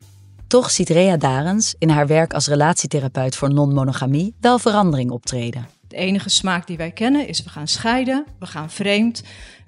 Toch 0.47 0.71
ziet 0.71 0.89
Rea 0.89 1.17
Darens 1.17 1.75
in 1.79 1.89
haar 1.89 2.07
werk 2.07 2.35
als 2.35 2.47
relatietherapeut 2.47 3.37
voor 3.37 3.53
non-monogamie 3.53 4.35
wel 4.41 4.59
verandering 4.59 5.11
optreden. 5.11 5.67
De 5.89 5.97
enige 5.97 6.29
smaak 6.29 6.67
die 6.67 6.77
wij 6.77 6.91
kennen 6.91 7.29
is 7.29 7.43
we 7.43 7.49
gaan 7.49 7.69
scheiden, 7.69 8.27
we 8.39 8.47
gaan 8.47 8.71
vreemd. 8.71 9.23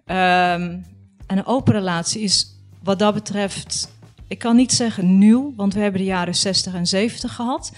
Um, 0.06 0.84
en 1.26 1.38
een 1.38 1.46
open 1.46 1.72
relatie 1.72 2.22
is 2.22 2.53
wat 2.84 2.98
dat 2.98 3.14
betreft, 3.14 3.92
ik 4.28 4.38
kan 4.38 4.56
niet 4.56 4.72
zeggen 4.72 5.18
nieuw, 5.18 5.52
want 5.56 5.74
we 5.74 5.80
hebben 5.80 6.00
de 6.00 6.06
jaren 6.06 6.34
60 6.34 6.74
en 6.74 6.86
70 6.86 7.34
gehad. 7.34 7.72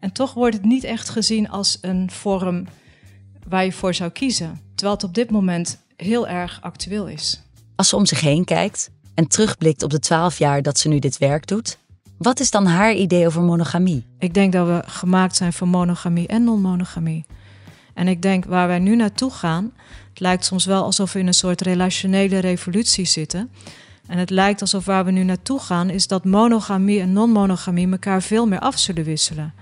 En 0.00 0.12
toch 0.12 0.34
wordt 0.34 0.56
het 0.56 0.64
niet 0.64 0.84
echt 0.84 1.08
gezien 1.08 1.50
als 1.50 1.78
een 1.80 2.10
vorm 2.10 2.66
waar 3.48 3.64
je 3.64 3.72
voor 3.72 3.94
zou 3.94 4.10
kiezen. 4.10 4.60
Terwijl 4.74 4.96
het 4.96 5.04
op 5.04 5.14
dit 5.14 5.30
moment 5.30 5.78
heel 5.96 6.28
erg 6.28 6.58
actueel 6.62 7.06
is. 7.06 7.42
Als 7.76 7.88
ze 7.88 7.96
om 7.96 8.06
zich 8.06 8.20
heen 8.20 8.44
kijkt 8.44 8.90
en 9.14 9.28
terugblikt 9.28 9.82
op 9.82 9.90
de 9.90 9.98
twaalf 9.98 10.38
jaar 10.38 10.62
dat 10.62 10.78
ze 10.78 10.88
nu 10.88 10.98
dit 10.98 11.18
werk 11.18 11.46
doet, 11.46 11.78
wat 12.18 12.40
is 12.40 12.50
dan 12.50 12.66
haar 12.66 12.94
idee 12.94 13.26
over 13.26 13.42
monogamie? 13.42 14.04
Ik 14.18 14.34
denk 14.34 14.52
dat 14.52 14.66
we 14.66 14.82
gemaakt 14.86 15.36
zijn 15.36 15.52
voor 15.52 15.68
monogamie 15.68 16.26
en 16.26 16.44
non-monogamie. 16.44 17.24
En 17.94 18.08
ik 18.08 18.22
denk 18.22 18.44
waar 18.44 18.66
wij 18.66 18.78
nu 18.78 18.96
naartoe 18.96 19.30
gaan, 19.30 19.72
het 20.08 20.20
lijkt 20.20 20.44
soms 20.44 20.64
wel 20.64 20.82
alsof 20.82 21.12
we 21.12 21.18
in 21.18 21.26
een 21.26 21.34
soort 21.34 21.60
relationele 21.60 22.38
revolutie 22.38 23.04
zitten. 23.04 23.50
En 24.06 24.18
het 24.18 24.30
lijkt 24.30 24.60
alsof 24.60 24.84
waar 24.84 25.04
we 25.04 25.10
nu 25.10 25.22
naartoe 25.22 25.60
gaan, 25.60 25.90
is 25.90 26.06
dat 26.06 26.24
monogamie 26.24 27.00
en 27.00 27.12
non-monogamie 27.12 27.90
elkaar 27.90 28.22
veel 28.22 28.46
meer 28.46 28.58
af 28.58 28.78
zullen 28.78 29.04
wisselen. 29.04 29.54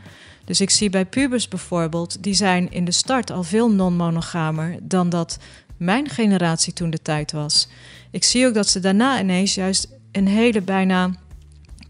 Dus 0.44 0.60
ik 0.60 0.70
zie 0.70 0.90
bij 0.90 1.04
pubers 1.04 1.48
bijvoorbeeld, 1.48 2.22
die 2.22 2.34
zijn 2.34 2.70
in 2.70 2.84
de 2.84 2.92
start 2.92 3.30
al 3.30 3.42
veel 3.42 3.70
non-monogamer 3.70 4.76
dan 4.82 5.08
dat 5.08 5.38
mijn 5.76 6.08
generatie 6.08 6.72
toen 6.72 6.90
de 6.90 7.02
tijd 7.02 7.32
was. 7.32 7.68
Ik 8.10 8.24
zie 8.24 8.46
ook 8.46 8.54
dat 8.54 8.68
ze 8.68 8.80
daarna 8.80 9.20
ineens 9.20 9.54
juist 9.54 9.88
een 10.12 10.28
hele 10.28 10.60
bijna 10.60 11.10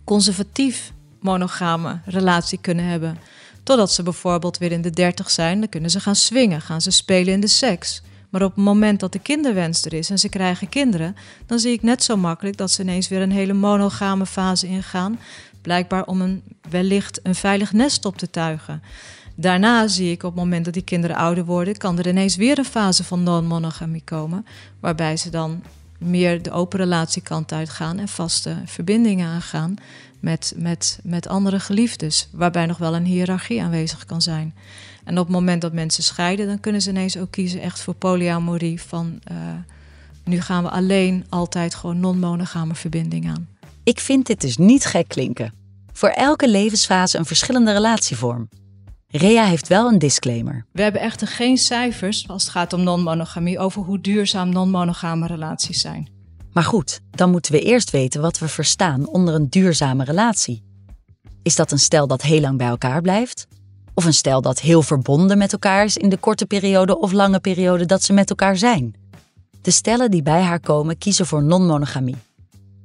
conservatief 0.04 0.92
monogame 1.20 2.00
relatie 2.04 2.58
kunnen 2.60 2.84
hebben. 2.84 3.18
Totdat 3.62 3.92
ze 3.92 4.02
bijvoorbeeld 4.02 4.58
weer 4.58 4.72
in 4.72 4.82
de 4.82 4.90
dertig 4.90 5.30
zijn, 5.30 5.60
dan 5.60 5.68
kunnen 5.68 5.90
ze 5.90 6.00
gaan 6.00 6.16
swingen, 6.16 6.60
gaan 6.60 6.80
ze 6.80 6.90
spelen 6.90 7.32
in 7.32 7.40
de 7.40 7.46
seks. 7.46 8.02
Maar 8.35 8.42
op 8.42 8.55
het 8.55 8.64
moment 8.64 9.01
dat 9.01 9.12
de 9.12 9.18
kinderwens 9.18 9.85
er 9.85 9.92
is 9.92 10.11
en 10.11 10.18
ze 10.18 10.29
krijgen 10.29 10.68
kinderen, 10.68 11.16
dan 11.47 11.59
zie 11.59 11.73
ik 11.73 11.83
net 11.83 12.03
zo 12.03 12.16
makkelijk 12.16 12.57
dat 12.57 12.70
ze 12.70 12.83
ineens 12.83 13.09
weer 13.09 13.23
een 13.23 13.33
hele 13.33 13.53
monogame 13.53 14.27
fase 14.27 14.66
ingaan. 14.66 15.18
Blijkbaar 15.62 16.05
om 16.05 16.20
een, 16.20 16.42
wellicht 16.70 17.20
een 17.23 17.35
veilig 17.35 17.73
nest 17.73 18.05
op 18.05 18.16
te 18.16 18.31
tuigen. 18.31 18.83
Daarna 19.35 19.87
zie 19.88 20.11
ik 20.11 20.23
op 20.23 20.31
het 20.31 20.40
moment 20.40 20.64
dat 20.64 20.75
die 20.75 20.83
kinderen 20.83 21.16
ouder 21.16 21.44
worden, 21.44 21.77
kan 21.77 21.99
er 21.99 22.09
ineens 22.09 22.37
weer 22.37 22.59
een 22.59 22.64
fase 22.64 23.05
van 23.05 23.23
non-monogamie 23.23 24.05
komen. 24.05 24.47
Waarbij 24.81 25.16
ze 25.16 25.31
dan 25.31 25.62
meer 25.99 26.42
de 26.42 26.51
open 26.51 26.79
relatiekant 26.79 27.53
uitgaan 27.53 27.99
en 27.99 28.09
vaste 28.09 28.57
verbindingen 28.64 29.29
aangaan 29.29 29.75
met, 30.20 30.55
met, 30.57 30.99
met 31.03 31.29
andere 31.29 31.61
geliefdes. 31.61 32.29
Waarbij 32.33 32.66
nog 32.66 32.79
wel 32.79 32.94
een 32.94 33.05
hiërarchie 33.05 33.62
aanwezig 33.62 34.05
kan 34.05 34.23
zijn. 34.23 34.55
En 35.04 35.18
op 35.18 35.26
het 35.26 35.34
moment 35.34 35.62
dat 35.62 35.72
mensen 35.72 36.02
scheiden, 36.02 36.46
dan 36.46 36.60
kunnen 36.60 36.82
ze 36.82 36.90
ineens 36.90 37.16
ook 37.16 37.30
kiezen 37.30 37.60
echt 37.60 37.80
voor 37.80 37.94
polyamorie 37.94 38.80
van 38.80 39.20
uh, 39.30 39.36
Nu 40.24 40.40
gaan 40.40 40.62
we 40.62 40.70
alleen 40.70 41.24
altijd 41.28 41.74
gewoon 41.74 42.00
non-monogame 42.00 42.74
verbinding 42.74 43.28
aan. 43.28 43.48
Ik 43.82 44.00
vind 44.00 44.26
dit 44.26 44.40
dus 44.40 44.56
niet 44.56 44.84
gek 44.84 45.08
klinken. 45.08 45.52
Voor 45.92 46.08
elke 46.08 46.48
levensfase 46.48 47.18
een 47.18 47.24
verschillende 47.24 47.72
relatievorm. 47.72 48.48
Rea 49.06 49.44
heeft 49.44 49.68
wel 49.68 49.88
een 49.88 49.98
disclaimer. 49.98 50.66
We 50.72 50.82
hebben 50.82 51.00
echter 51.00 51.26
geen 51.26 51.58
cijfers 51.58 52.28
als 52.28 52.42
het 52.42 52.52
gaat 52.52 52.72
om 52.72 52.82
non-monogamie 52.82 53.58
over 53.58 53.82
hoe 53.82 54.00
duurzaam 54.00 54.48
non-monogame 54.48 55.26
relaties 55.26 55.80
zijn. 55.80 56.08
Maar 56.52 56.64
goed, 56.64 57.00
dan 57.10 57.30
moeten 57.30 57.52
we 57.52 57.60
eerst 57.60 57.90
weten 57.90 58.20
wat 58.20 58.38
we 58.38 58.48
verstaan 58.48 59.08
onder 59.08 59.34
een 59.34 59.50
duurzame 59.50 60.04
relatie. 60.04 60.62
Is 61.42 61.56
dat 61.56 61.72
een 61.72 61.78
stel 61.78 62.06
dat 62.06 62.22
heel 62.22 62.40
lang 62.40 62.58
bij 62.58 62.66
elkaar 62.66 63.00
blijft? 63.00 63.46
Of 63.94 64.04
een 64.04 64.14
stel 64.14 64.40
dat 64.40 64.61
heel 64.61 64.83
verbonden 64.83 65.38
met 65.38 65.52
elkaar 65.52 65.85
is 65.85 65.96
in 65.96 66.09
de 66.09 66.16
korte 66.16 66.46
periode 66.46 66.98
of 66.98 67.12
lange 67.12 67.40
periode 67.40 67.87
dat 67.87 68.02
ze 68.02 68.12
met 68.12 68.30
elkaar 68.30 68.57
zijn? 68.57 68.94
De 69.62 69.70
stellen 69.70 70.11
die 70.11 70.22
bij 70.22 70.42
haar 70.42 70.61
komen 70.61 70.98
kiezen 70.98 71.26
voor 71.26 71.42
non-monogamie. 71.42 72.16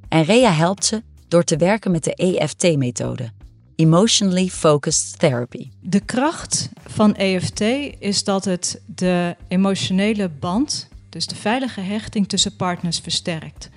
En 0.08 0.22
Rea 0.22 0.52
helpt 0.52 0.84
ze 0.84 1.02
door 1.28 1.44
te 1.44 1.56
werken 1.56 1.90
met 1.90 2.04
de 2.04 2.14
EFT-methode, 2.14 3.30
Emotionally 3.76 4.48
Focused 4.48 5.18
Therapy. 5.18 5.68
De 5.80 6.00
kracht 6.00 6.68
van 6.86 7.14
EFT 7.14 7.60
is 7.98 8.24
dat 8.24 8.44
het 8.44 8.80
de 8.86 9.36
emotionele 9.48 10.28
band, 10.28 10.88
dus 11.08 11.26
de 11.26 11.34
veilige 11.34 11.80
hechting 11.80 12.28
tussen 12.28 12.56
partners, 12.56 12.98
versterkt. 12.98 13.68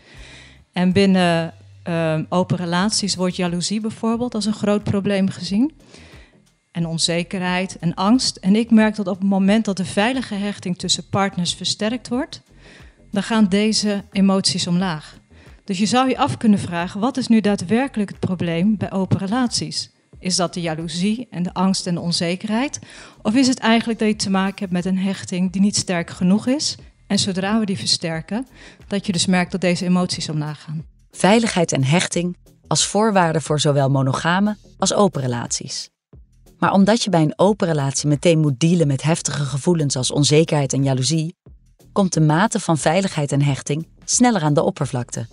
En 0.71 0.91
binnen 0.91 1.53
um, 1.87 2.25
open 2.29 2.57
relaties 2.57 3.15
wordt 3.15 3.35
jaloezie 3.35 3.81
bijvoorbeeld 3.81 4.35
als 4.35 4.45
een 4.45 4.53
groot 4.53 4.83
probleem 4.83 5.29
gezien. 5.29 5.71
En 6.73 6.85
onzekerheid 6.85 7.77
en 7.79 7.93
angst. 7.93 8.35
En 8.35 8.55
ik 8.55 8.71
merk 8.71 8.95
dat 8.95 9.07
op 9.07 9.19
het 9.19 9.29
moment 9.29 9.65
dat 9.65 9.77
de 9.77 9.85
veilige 9.85 10.35
hechting 10.35 10.77
tussen 10.77 11.09
partners 11.09 11.53
versterkt 11.53 12.07
wordt, 12.07 12.41
dan 13.11 13.23
gaan 13.23 13.47
deze 13.47 14.03
emoties 14.11 14.67
omlaag. 14.67 15.17
Dus 15.65 15.77
je 15.77 15.85
zou 15.85 16.09
je 16.09 16.17
af 16.17 16.37
kunnen 16.37 16.59
vragen: 16.59 16.99
wat 16.99 17.17
is 17.17 17.27
nu 17.27 17.41
daadwerkelijk 17.41 18.09
het 18.09 18.19
probleem 18.19 18.77
bij 18.77 18.91
open 18.91 19.17
relaties? 19.17 19.91
Is 20.19 20.35
dat 20.35 20.53
de 20.53 20.61
jaloezie 20.61 21.27
en 21.29 21.43
de 21.43 21.53
angst 21.53 21.87
en 21.87 21.93
de 21.93 22.01
onzekerheid? 22.01 22.79
Of 23.21 23.35
is 23.35 23.47
het 23.47 23.59
eigenlijk 23.59 23.99
dat 23.99 24.07
je 24.07 24.15
te 24.15 24.29
maken 24.29 24.59
hebt 24.59 24.71
met 24.71 24.85
een 24.85 24.97
hechting 24.97 25.51
die 25.51 25.61
niet 25.61 25.75
sterk 25.75 26.09
genoeg 26.09 26.47
is? 26.47 26.77
En 27.07 27.19
zodra 27.19 27.59
we 27.59 27.65
die 27.65 27.77
versterken, 27.77 28.47
dat 28.87 29.05
je 29.05 29.11
dus 29.11 29.25
merkt 29.25 29.51
dat 29.51 29.61
deze 29.61 29.85
emoties 29.85 30.29
omlaag 30.29 30.63
gaan. 30.63 30.85
Veiligheid 31.11 31.71
en 31.71 31.83
hechting 31.83 32.37
als 32.67 32.85
voorwaarde 32.85 33.41
voor 33.41 33.59
zowel 33.59 33.89
monogame 33.89 34.57
als 34.77 34.93
open 34.93 35.21
relaties. 35.21 35.92
Maar 36.63 36.73
omdat 36.73 37.03
je 37.03 37.09
bij 37.09 37.21
een 37.21 37.33
open 37.35 37.67
relatie 37.67 38.07
meteen 38.07 38.39
moet 38.39 38.59
dealen 38.59 38.87
met 38.87 39.01
heftige 39.01 39.43
gevoelens 39.43 39.95
als 39.95 40.11
onzekerheid 40.11 40.73
en 40.73 40.83
jaloezie, 40.83 41.35
komt 41.91 42.13
de 42.13 42.21
mate 42.21 42.59
van 42.59 42.77
veiligheid 42.77 43.31
en 43.31 43.41
hechting 43.41 43.87
sneller 44.05 44.41
aan 44.41 44.53
de 44.53 44.63
oppervlakte. 44.63 45.27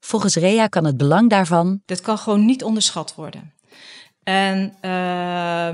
Volgens 0.00 0.34
Rea 0.34 0.66
kan 0.66 0.84
het 0.84 0.96
belang 0.96 1.30
daarvan. 1.30 1.82
Dit 1.84 2.00
kan 2.00 2.18
gewoon 2.18 2.44
niet 2.44 2.64
onderschat 2.64 3.14
worden. 3.14 3.52
En 4.22 4.74
uh, 4.82 5.66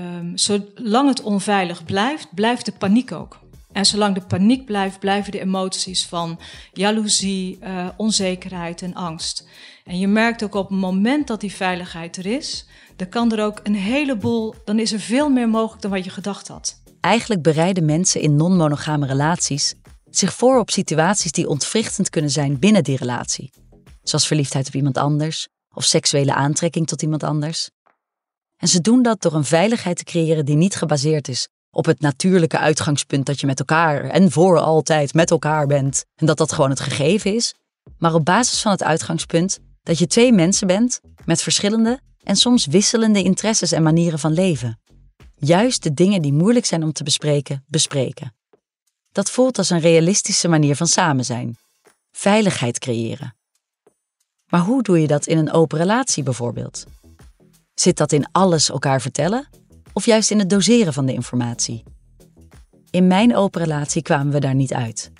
um, 0.00 0.32
zolang 0.34 1.08
het 1.08 1.22
onveilig 1.22 1.84
blijft, 1.84 2.34
blijft 2.34 2.64
de 2.64 2.72
paniek 2.72 3.12
ook. 3.12 3.38
En 3.72 3.86
zolang 3.86 4.14
de 4.14 4.26
paniek 4.26 4.64
blijft, 4.64 4.98
blijven 4.98 5.32
de 5.32 5.40
emoties 5.40 6.06
van 6.06 6.38
jaloezie, 6.72 7.58
uh, 7.62 7.88
onzekerheid 7.96 8.82
en 8.82 8.94
angst. 8.94 9.48
En 9.90 9.98
je 9.98 10.08
merkt 10.08 10.42
ook 10.42 10.54
op 10.54 10.68
het 10.68 10.78
moment 10.78 11.26
dat 11.26 11.40
die 11.40 11.52
veiligheid 11.52 12.16
er 12.16 12.26
is, 12.26 12.66
dan 12.96 13.08
kan 13.08 13.32
er 13.32 13.44
ook 13.44 13.60
een 13.62 13.74
heleboel, 13.74 14.54
dan 14.64 14.78
is 14.78 14.92
er 14.92 15.00
veel 15.00 15.28
meer 15.28 15.48
mogelijk 15.48 15.82
dan 15.82 15.90
wat 15.90 16.04
je 16.04 16.10
gedacht 16.10 16.48
had. 16.48 16.82
Eigenlijk 17.00 17.42
bereiden 17.42 17.84
mensen 17.84 18.20
in 18.20 18.36
non-monogame 18.36 19.06
relaties 19.06 19.74
zich 20.10 20.34
voor 20.34 20.58
op 20.58 20.70
situaties 20.70 21.32
die 21.32 21.48
ontwrichtend 21.48 22.10
kunnen 22.10 22.30
zijn 22.30 22.58
binnen 22.58 22.84
die 22.84 22.96
relatie. 22.96 23.52
Zoals 24.02 24.26
verliefdheid 24.26 24.66
op 24.66 24.74
iemand 24.74 24.98
anders 24.98 25.48
of 25.74 25.84
seksuele 25.84 26.34
aantrekking 26.34 26.86
tot 26.86 27.02
iemand 27.02 27.22
anders. 27.22 27.70
En 28.56 28.68
ze 28.68 28.80
doen 28.80 29.02
dat 29.02 29.22
door 29.22 29.34
een 29.34 29.44
veiligheid 29.44 29.96
te 29.96 30.04
creëren 30.04 30.44
die 30.44 30.56
niet 30.56 30.74
gebaseerd 30.74 31.28
is 31.28 31.48
op 31.70 31.84
het 31.84 32.00
natuurlijke 32.00 32.58
uitgangspunt 32.58 33.26
dat 33.26 33.40
je 33.40 33.46
met 33.46 33.58
elkaar 33.58 34.04
en 34.04 34.30
voor 34.30 34.58
altijd 34.58 35.14
met 35.14 35.30
elkaar 35.30 35.66
bent 35.66 36.04
en 36.14 36.26
dat 36.26 36.38
dat 36.38 36.52
gewoon 36.52 36.70
het 36.70 36.80
gegeven 36.80 37.34
is, 37.34 37.54
maar 37.98 38.14
op 38.14 38.24
basis 38.24 38.60
van 38.60 38.72
het 38.72 38.82
uitgangspunt 38.82 39.58
dat 39.82 39.98
je 39.98 40.06
twee 40.06 40.32
mensen 40.32 40.66
bent 40.66 41.00
met 41.24 41.42
verschillende 41.42 42.00
en 42.22 42.36
soms 42.36 42.66
wisselende 42.66 43.22
interesses 43.22 43.72
en 43.72 43.82
manieren 43.82 44.18
van 44.18 44.32
leven. 44.32 44.80
Juist 45.34 45.82
de 45.82 45.94
dingen 45.94 46.22
die 46.22 46.32
moeilijk 46.32 46.66
zijn 46.66 46.82
om 46.82 46.92
te 46.92 47.04
bespreken, 47.04 47.64
bespreken. 47.66 48.34
Dat 49.12 49.30
voelt 49.30 49.58
als 49.58 49.70
een 49.70 49.80
realistische 49.80 50.48
manier 50.48 50.76
van 50.76 50.86
samen 50.86 51.24
zijn. 51.24 51.56
Veiligheid 52.12 52.78
creëren. 52.78 53.34
Maar 54.48 54.60
hoe 54.60 54.82
doe 54.82 55.00
je 55.00 55.06
dat 55.06 55.26
in 55.26 55.38
een 55.38 55.52
open 55.52 55.78
relatie 55.78 56.22
bijvoorbeeld? 56.22 56.86
Zit 57.74 57.96
dat 57.96 58.12
in 58.12 58.28
alles 58.32 58.70
elkaar 58.70 59.00
vertellen 59.00 59.48
of 59.92 60.06
juist 60.06 60.30
in 60.30 60.38
het 60.38 60.50
doseren 60.50 60.92
van 60.92 61.06
de 61.06 61.12
informatie? 61.12 61.82
In 62.90 63.06
mijn 63.06 63.36
open 63.36 63.60
relatie 63.60 64.02
kwamen 64.02 64.32
we 64.32 64.40
daar 64.40 64.54
niet 64.54 64.72
uit. 64.72 65.10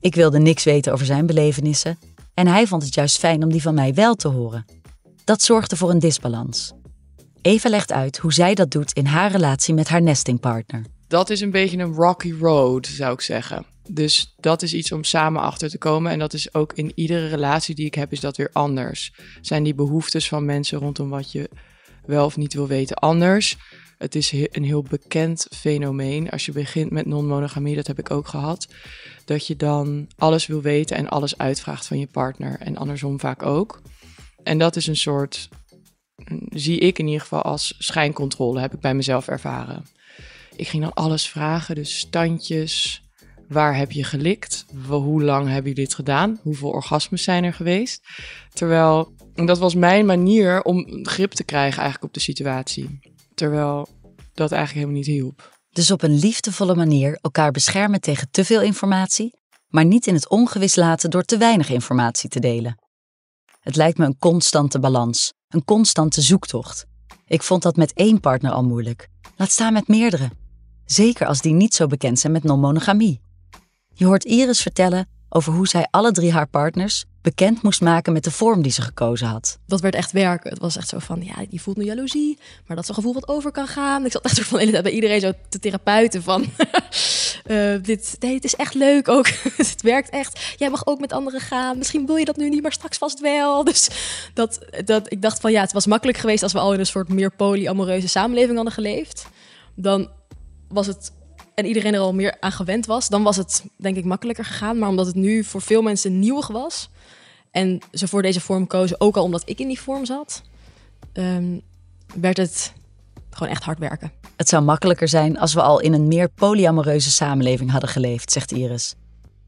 Ik 0.00 0.14
wilde 0.14 0.38
niks 0.38 0.64
weten 0.64 0.92
over 0.92 1.06
zijn 1.06 1.26
belevenissen 1.26 1.98
en 2.34 2.46
hij 2.46 2.66
vond 2.66 2.82
het 2.82 2.94
juist 2.94 3.18
fijn 3.18 3.42
om 3.42 3.50
die 3.50 3.62
van 3.62 3.74
mij 3.74 3.94
wel 3.94 4.14
te 4.14 4.28
horen. 4.28 4.64
Dat 5.24 5.42
zorgde 5.42 5.76
voor 5.76 5.90
een 5.90 5.98
disbalans. 5.98 6.72
Eva 7.42 7.68
legt 7.68 7.92
uit 7.92 8.18
hoe 8.18 8.32
zij 8.32 8.54
dat 8.54 8.70
doet 8.70 8.92
in 8.92 9.06
haar 9.06 9.30
relatie 9.30 9.74
met 9.74 9.88
haar 9.88 10.02
nestingpartner. 10.02 10.82
Dat 11.08 11.30
is 11.30 11.40
een 11.40 11.50
beetje 11.50 11.78
een 11.78 11.94
rocky 11.94 12.32
road, 12.32 12.86
zou 12.86 13.12
ik 13.12 13.20
zeggen. 13.20 13.66
Dus 13.88 14.34
dat 14.40 14.62
is 14.62 14.74
iets 14.74 14.92
om 14.92 15.04
samen 15.04 15.42
achter 15.42 15.70
te 15.70 15.78
komen. 15.78 16.12
En 16.12 16.18
dat 16.18 16.32
is 16.32 16.54
ook 16.54 16.72
in 16.72 16.92
iedere 16.94 17.28
relatie 17.28 17.74
die 17.74 17.86
ik 17.86 17.94
heb, 17.94 18.12
is 18.12 18.20
dat 18.20 18.36
weer 18.36 18.50
anders. 18.52 19.12
Zijn 19.40 19.62
die 19.62 19.74
behoeftes 19.74 20.28
van 20.28 20.44
mensen 20.44 20.78
rondom 20.78 21.10
wat 21.10 21.32
je 21.32 21.50
wel 22.06 22.24
of 22.24 22.36
niet 22.36 22.54
wil 22.54 22.66
weten 22.66 22.96
anders? 22.96 23.56
Het 24.02 24.14
is 24.14 24.32
een 24.32 24.64
heel 24.64 24.82
bekend 24.82 25.46
fenomeen. 25.50 26.30
Als 26.30 26.46
je 26.46 26.52
begint 26.52 26.90
met 26.90 27.06
non-monogamie, 27.06 27.74
dat 27.74 27.86
heb 27.86 27.98
ik 27.98 28.10
ook 28.10 28.28
gehad. 28.28 28.68
Dat 29.24 29.46
je 29.46 29.56
dan 29.56 30.08
alles 30.16 30.46
wil 30.46 30.62
weten 30.62 30.96
en 30.96 31.08
alles 31.08 31.38
uitvraagt 31.38 31.86
van 31.86 31.98
je 31.98 32.06
partner. 32.06 32.60
En 32.60 32.76
andersom 32.76 33.20
vaak 33.20 33.42
ook. 33.42 33.82
En 34.42 34.58
dat 34.58 34.76
is 34.76 34.86
een 34.86 34.96
soort, 34.96 35.48
zie 36.48 36.78
ik 36.78 36.98
in 36.98 37.06
ieder 37.06 37.20
geval 37.20 37.42
als 37.42 37.74
schijncontrole, 37.78 38.60
heb 38.60 38.74
ik 38.74 38.80
bij 38.80 38.94
mezelf 38.94 39.28
ervaren. 39.28 39.86
Ik 40.56 40.68
ging 40.68 40.82
dan 40.82 40.94
alles 40.94 41.28
vragen, 41.28 41.74
dus 41.74 41.98
standjes. 41.98 43.02
Waar 43.48 43.76
heb 43.76 43.92
je 43.92 44.04
gelikt? 44.04 44.64
Hoe 44.86 45.22
lang 45.22 45.44
hebben 45.44 45.70
jullie 45.70 45.84
dit 45.84 45.94
gedaan? 45.94 46.40
Hoeveel 46.42 46.70
orgasmes 46.70 47.22
zijn 47.22 47.44
er 47.44 47.54
geweest? 47.54 48.00
Terwijl, 48.52 49.12
dat 49.34 49.58
was 49.58 49.74
mijn 49.74 50.06
manier 50.06 50.62
om 50.62 51.06
grip 51.06 51.32
te 51.32 51.44
krijgen 51.44 51.80
eigenlijk 51.80 52.04
op 52.04 52.14
de 52.14 52.20
situatie. 52.20 53.11
Terwijl 53.42 53.88
dat 54.34 54.52
eigenlijk 54.52 54.72
helemaal 54.72 54.94
niet 54.94 55.06
hielp. 55.06 55.58
Dus 55.70 55.90
op 55.90 56.02
een 56.02 56.18
liefdevolle 56.18 56.74
manier 56.74 57.18
elkaar 57.20 57.50
beschermen 57.50 58.00
tegen 58.00 58.30
te 58.30 58.44
veel 58.44 58.60
informatie, 58.60 59.34
maar 59.68 59.84
niet 59.84 60.06
in 60.06 60.14
het 60.14 60.28
ongewis 60.28 60.76
laten 60.76 61.10
door 61.10 61.22
te 61.22 61.36
weinig 61.36 61.68
informatie 61.68 62.28
te 62.28 62.40
delen. 62.40 62.78
Het 63.60 63.76
lijkt 63.76 63.98
me 63.98 64.04
een 64.04 64.18
constante 64.18 64.78
balans, 64.78 65.32
een 65.48 65.64
constante 65.64 66.20
zoektocht. 66.20 66.86
Ik 67.26 67.42
vond 67.42 67.62
dat 67.62 67.76
met 67.76 67.92
één 67.92 68.20
partner 68.20 68.52
al 68.52 68.64
moeilijk. 68.64 69.08
Laat 69.36 69.50
staan 69.50 69.72
met 69.72 69.88
meerdere. 69.88 70.30
Zeker 70.84 71.26
als 71.26 71.40
die 71.40 71.52
niet 71.52 71.74
zo 71.74 71.86
bekend 71.86 72.18
zijn 72.18 72.32
met 72.32 72.44
non-monogamie. 72.44 73.20
Je 73.94 74.04
hoort 74.04 74.24
Iris 74.24 74.62
vertellen 74.62 75.08
over 75.28 75.52
hoe 75.52 75.68
zij 75.68 75.88
alle 75.90 76.12
drie 76.12 76.32
haar 76.32 76.48
partners 76.48 77.04
bekend 77.22 77.62
moest 77.62 77.80
maken 77.80 78.12
met 78.12 78.24
de 78.24 78.30
vorm 78.30 78.62
die 78.62 78.72
ze 78.72 78.82
gekozen 78.82 79.26
had. 79.26 79.58
Dat 79.66 79.80
werd 79.80 79.94
echt 79.94 80.12
werken. 80.12 80.50
Het 80.50 80.58
was 80.58 80.76
echt 80.76 80.88
zo 80.88 80.98
van, 80.98 81.24
ja, 81.24 81.34
die 81.48 81.62
voelt 81.62 81.76
nu 81.76 81.84
jaloezie, 81.84 82.38
maar 82.66 82.76
dat 82.76 82.84
is 82.84 82.88
een 82.88 82.94
gevoel 82.94 83.14
wat 83.14 83.28
over 83.28 83.50
kan 83.50 83.66
gaan. 83.66 84.04
Ik 84.04 84.12
zat 84.12 84.24
echt 84.24 84.40
van 84.40 84.52
de 84.52 84.58
hele 84.58 84.70
tijd 84.70 84.82
bij 84.82 84.92
iedereen 84.92 85.20
zo 85.20 85.32
te 85.48 85.58
therapeuten 85.58 86.22
van, 86.22 86.42
uh, 87.46 87.82
dit, 87.82 88.16
nee, 88.20 88.34
het 88.34 88.44
is 88.44 88.54
echt 88.54 88.74
leuk 88.74 89.08
ook. 89.08 89.28
het 89.56 89.82
werkt 89.82 90.10
echt. 90.10 90.54
Jij 90.56 90.70
mag 90.70 90.86
ook 90.86 91.00
met 91.00 91.12
anderen 91.12 91.40
gaan. 91.40 91.78
Misschien 91.78 92.06
wil 92.06 92.16
je 92.16 92.24
dat 92.24 92.36
nu 92.36 92.48
niet, 92.48 92.62
maar 92.62 92.72
straks 92.72 92.98
vast 92.98 93.20
wel. 93.20 93.64
Dus 93.72 93.88
dat, 94.34 94.58
dat, 94.84 95.12
ik 95.12 95.22
dacht 95.22 95.40
van, 95.40 95.52
ja, 95.52 95.60
het 95.60 95.72
was 95.72 95.86
makkelijk 95.86 96.18
geweest 96.18 96.42
als 96.42 96.52
we 96.52 96.58
al 96.58 96.72
in 96.72 96.78
een 96.78 96.86
soort 96.86 97.08
meer 97.08 97.30
polyamoreuze 97.30 98.08
samenleving 98.08 98.54
hadden 98.54 98.74
geleefd. 98.74 99.26
Dan 99.74 100.10
was 100.68 100.86
het 100.86 101.12
en 101.54 101.66
iedereen 101.66 101.94
er 101.94 102.00
al 102.00 102.14
meer 102.14 102.36
aan 102.40 102.52
gewend 102.52 102.86
was, 102.86 103.08
dan 103.08 103.22
was 103.22 103.36
het 103.36 103.64
denk 103.76 103.96
ik 103.96 104.04
makkelijker 104.04 104.44
gegaan. 104.44 104.78
Maar 104.78 104.88
omdat 104.88 105.06
het 105.06 105.14
nu 105.14 105.44
voor 105.44 105.62
veel 105.62 105.82
mensen 105.82 106.18
nieuwig 106.18 106.46
was 106.46 106.90
en 107.52 107.80
ze 107.92 108.08
voor 108.08 108.22
deze 108.22 108.40
vorm 108.40 108.66
kozen, 108.66 109.00
ook 109.00 109.16
al 109.16 109.24
omdat 109.24 109.42
ik 109.44 109.58
in 109.58 109.68
die 109.68 109.80
vorm 109.80 110.04
zat, 110.04 110.42
um, 111.12 111.60
werd 112.14 112.36
het 112.36 112.72
gewoon 113.30 113.52
echt 113.52 113.62
hard 113.62 113.78
werken. 113.78 114.12
Het 114.36 114.48
zou 114.48 114.62
makkelijker 114.62 115.08
zijn 115.08 115.38
als 115.38 115.54
we 115.54 115.62
al 115.62 115.80
in 115.80 115.92
een 115.92 116.08
meer 116.08 116.28
polyamoreuze 116.28 117.10
samenleving 117.10 117.70
hadden 117.70 117.90
geleefd, 117.90 118.32
zegt 118.32 118.52
Iris. 118.52 118.94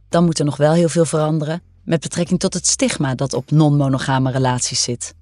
Dan 0.08 0.24
moet 0.24 0.38
er 0.38 0.44
nog 0.44 0.56
wel 0.56 0.72
heel 0.72 0.88
veel 0.88 1.04
veranderen 1.04 1.62
met 1.84 2.00
betrekking 2.00 2.40
tot 2.40 2.54
het 2.54 2.66
stigma 2.66 3.14
dat 3.14 3.32
op 3.32 3.50
non-monogame 3.50 4.30
relaties 4.30 4.82
zit. 4.82 5.14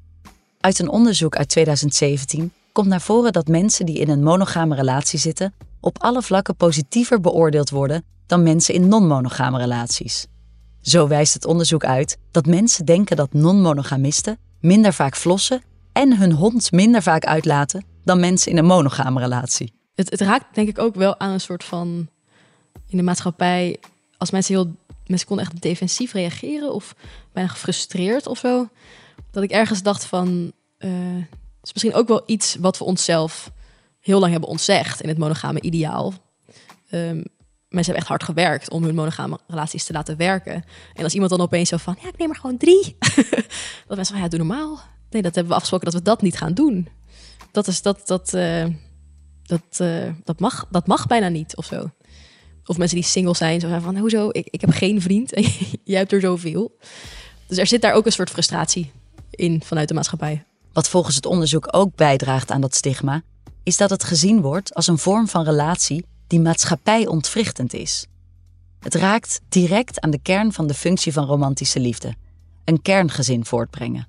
Uit 0.61 0.79
een 0.79 0.88
onderzoek 0.88 1.37
uit 1.37 1.49
2017 1.49 2.53
komt 2.73 2.87
naar 2.87 3.01
voren 3.01 3.33
dat 3.33 3.49
mensen 3.49 3.87
die 3.87 3.99
in 3.99 4.09
een 4.09 4.23
monogame 4.23 4.75
relatie 4.75 5.18
zitten 5.18 5.55
op 5.81 6.03
alle 6.03 6.23
vlakken 6.23 6.57
positiever 6.57 7.21
beoordeeld 7.21 7.71
worden 7.71 8.05
dan 8.27 8.42
mensen 8.42 8.75
in 8.75 8.88
non-monogame 8.88 9.59
relaties. 9.59 10.27
Zo 10.83 11.09
wijst 11.09 11.35
het 11.35 11.45
onderzoek 11.45 11.85
uit 11.85 12.18
dat 12.31 12.47
mensen 12.47 12.85
denken 12.85 13.16
dat 13.16 13.33
non-monogamisten 13.33 14.38
minder 14.61 14.92
vaak 14.92 15.16
flossen 15.16 15.62
en 15.92 16.16
hun 16.18 16.33
hond 16.33 16.73
minder 16.73 17.03
vaak 17.03 17.25
uitlaten 17.25 17.85
dan 18.05 18.21
mensen 18.21 18.51
in 18.51 18.59
een 18.59 18.64
monogame 18.64 19.21
relatie. 19.21 19.73
Het, 19.95 20.11
het 20.11 20.21
raakt 20.21 20.55
denk 20.55 20.68
ik 20.68 20.79
ook 20.79 20.95
wel 20.95 21.21
aan 21.21 21.31
een 21.31 21.40
soort 21.40 21.64
van 21.64 22.09
in 22.87 22.97
de 22.97 23.03
maatschappij 23.03 23.81
als 24.16 24.31
mensen 24.31 24.55
heel 24.55 24.75
mensen 25.07 25.27
konden 25.27 25.47
echt 25.47 25.62
defensief 25.62 26.12
reageren 26.12 26.73
of 26.73 26.95
bijna 27.33 27.49
gefrustreerd 27.49 28.27
of 28.27 28.38
zo. 28.38 28.68
Dat 29.31 29.42
ik 29.42 29.51
ergens 29.51 29.83
dacht 29.83 30.05
van 30.05 30.53
eh, 30.79 30.90
het 31.61 31.66
is 31.66 31.73
misschien 31.73 31.95
ook 31.95 32.09
wel 32.09 32.23
iets 32.27 32.57
wat 32.61 32.79
we 32.79 32.85
onszelf 32.85 33.53
heel 34.01 34.21
lang 34.21 34.33
hebben 34.33 34.51
ontzegd 34.51 35.01
in 35.01 35.09
het 35.09 35.18
monogame 35.18 35.61
ideaal. 35.61 36.12
Um, 36.90 37.25
mensen 37.73 37.95
hebben 37.95 37.97
echt 37.97 38.09
hard 38.09 38.23
gewerkt 38.23 38.71
om 38.71 38.85
hun 38.85 38.95
monogame 38.95 39.39
relaties 39.47 39.85
te 39.85 39.93
laten 39.93 40.17
werken. 40.17 40.65
En 40.95 41.05
als 41.05 41.13
iemand 41.13 41.31
dan 41.31 41.41
opeens 41.41 41.69
zo 41.69 41.77
van, 41.77 41.97
ja, 42.03 42.09
ik 42.09 42.19
neem 42.19 42.31
er 42.31 42.37
gewoon 42.37 42.57
drie. 42.57 42.97
dat 43.87 43.97
mensen 43.97 44.15
van, 44.15 44.23
ja, 44.23 44.29
doe 44.29 44.39
normaal. 44.39 44.81
Nee, 45.11 45.23
dat 45.23 45.35
hebben 45.35 45.53
we 45.53 45.55
afgesproken 45.55 45.91
dat 45.91 45.95
we 45.95 46.03
dat 46.03 46.23
niet 46.23 46.37
gaan 46.37 46.55
doen. 46.55 46.89
Dat 47.51 47.67
is 47.67 47.83
dat, 47.83 48.07
dat, 48.07 48.35
uh, 48.35 48.67
dat, 49.43 49.79
uh, 49.81 50.09
dat, 50.25 50.41
mag, 50.41 50.67
dat 50.71 50.87
mag 50.87 51.07
bijna 51.07 51.29
niet 51.29 51.57
of 51.57 51.65
zo. 51.65 51.91
Of 52.65 52.79
mensen 52.79 52.97
die 52.97 53.07
single 53.07 53.35
zijn, 53.35 53.61
zo 53.61 53.79
van, 53.79 53.97
hoezo, 53.97 54.29
ik, 54.31 54.49
ik 54.51 54.61
heb 54.61 54.71
geen 54.71 55.01
vriend 55.03 55.33
en 55.33 55.43
jij 55.85 55.99
hebt 55.99 56.13
er 56.13 56.21
zoveel. 56.21 56.79
Dus 57.47 57.59
er 57.59 57.67
zit 57.67 57.83
daar 57.83 57.93
ook 57.93 58.07
een 58.07 58.13
soort 58.13 58.31
frustratie 58.31 58.93
in 59.31 59.63
vanuit 59.63 59.89
de 59.89 59.95
maatschappij. 59.95 60.45
Wat 60.73 60.89
volgens 60.89 61.17
het 61.17 61.27
onderzoek 61.27 61.69
ook 61.71 61.95
bijdraagt 61.95 62.51
aan 62.51 62.61
dat 62.61 62.75
stigma, 62.75 63.23
is 63.63 63.77
dat 63.77 63.91
het 63.91 64.05
gezien 64.05 64.41
wordt 64.41 64.75
als 64.75 64.87
een 64.87 64.99
vorm 64.99 65.29
van 65.29 65.45
relatie 65.45 66.05
die 66.33 66.40
maatschappij 66.40 67.07
ontwrichtend 67.07 67.75
is. 67.75 68.07
Het 68.81 68.95
raakt 68.95 69.40
direct 69.49 70.01
aan 70.01 70.11
de 70.11 70.18
kern 70.23 70.53
van 70.53 70.66
de 70.66 70.75
functie 70.75 71.12
van 71.12 71.25
romantische 71.25 71.81
liefde: 71.81 72.14
een 72.64 72.83
kerngezin 72.83 73.45
voortbrengen. 73.45 74.07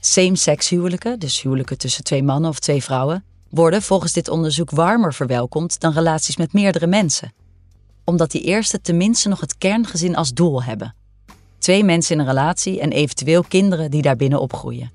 Same-sex 0.00 0.68
huwelijken, 0.68 1.18
dus 1.18 1.42
huwelijken 1.42 1.78
tussen 1.78 2.04
twee 2.04 2.22
mannen 2.22 2.50
of 2.50 2.58
twee 2.58 2.82
vrouwen, 2.82 3.24
worden 3.48 3.82
volgens 3.82 4.12
dit 4.12 4.28
onderzoek 4.28 4.70
warmer 4.70 5.14
verwelkomd 5.14 5.80
dan 5.80 5.92
relaties 5.92 6.36
met 6.36 6.52
meerdere 6.52 6.86
mensen. 6.86 7.32
Omdat 8.04 8.30
die 8.30 8.42
eerste 8.42 8.80
tenminste 8.80 9.28
nog 9.28 9.40
het 9.40 9.58
kerngezin 9.58 10.16
als 10.16 10.32
doel 10.32 10.62
hebben. 10.62 10.94
Twee 11.58 11.84
mensen 11.84 12.14
in 12.14 12.20
een 12.20 12.26
relatie 12.26 12.80
en 12.80 12.92
eventueel 12.92 13.42
kinderen 13.42 13.90
die 13.90 14.02
daarbinnen 14.02 14.40
opgroeien. 14.40 14.92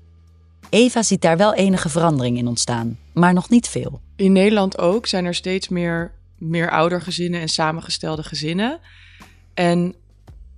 Eva 0.68 1.02
ziet 1.02 1.22
daar 1.22 1.36
wel 1.36 1.54
enige 1.54 1.88
verandering 1.88 2.38
in 2.38 2.48
ontstaan, 2.48 2.98
maar 3.12 3.32
nog 3.32 3.48
niet 3.48 3.68
veel. 3.68 4.00
In 4.16 4.32
Nederland 4.32 4.78
ook 4.78 5.06
zijn 5.06 5.24
er 5.24 5.34
steeds 5.34 5.68
meer, 5.68 6.18
meer 6.40 6.70
oudergezinnen 6.70 7.40
en 7.40 7.48
samengestelde 7.48 8.22
gezinnen. 8.22 8.80
En 9.54 9.94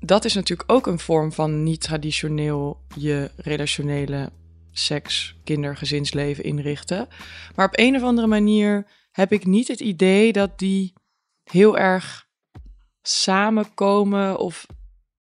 dat 0.01 0.25
is 0.25 0.35
natuurlijk 0.35 0.73
ook 0.73 0.87
een 0.87 0.99
vorm 0.99 1.33
van 1.33 1.62
niet 1.62 1.81
traditioneel 1.81 2.81
je 2.97 3.31
relationele 3.37 4.33
seks, 4.73 5.37
kinder, 5.45 5.77
gezinsleven 5.77 6.45
inrichten. 6.45 7.09
Maar 7.55 7.66
op 7.66 7.79
een 7.79 7.97
of 7.97 8.03
andere 8.03 8.27
manier 8.27 8.87
heb 9.11 9.33
ik 9.33 9.47
niet 9.47 9.68
het 9.68 9.81
idee 9.81 10.33
dat 10.33 10.59
die 10.59 10.92
heel 11.45 11.79
erg 11.79 12.27
samenkomen 13.03 14.38
of 14.38 14.66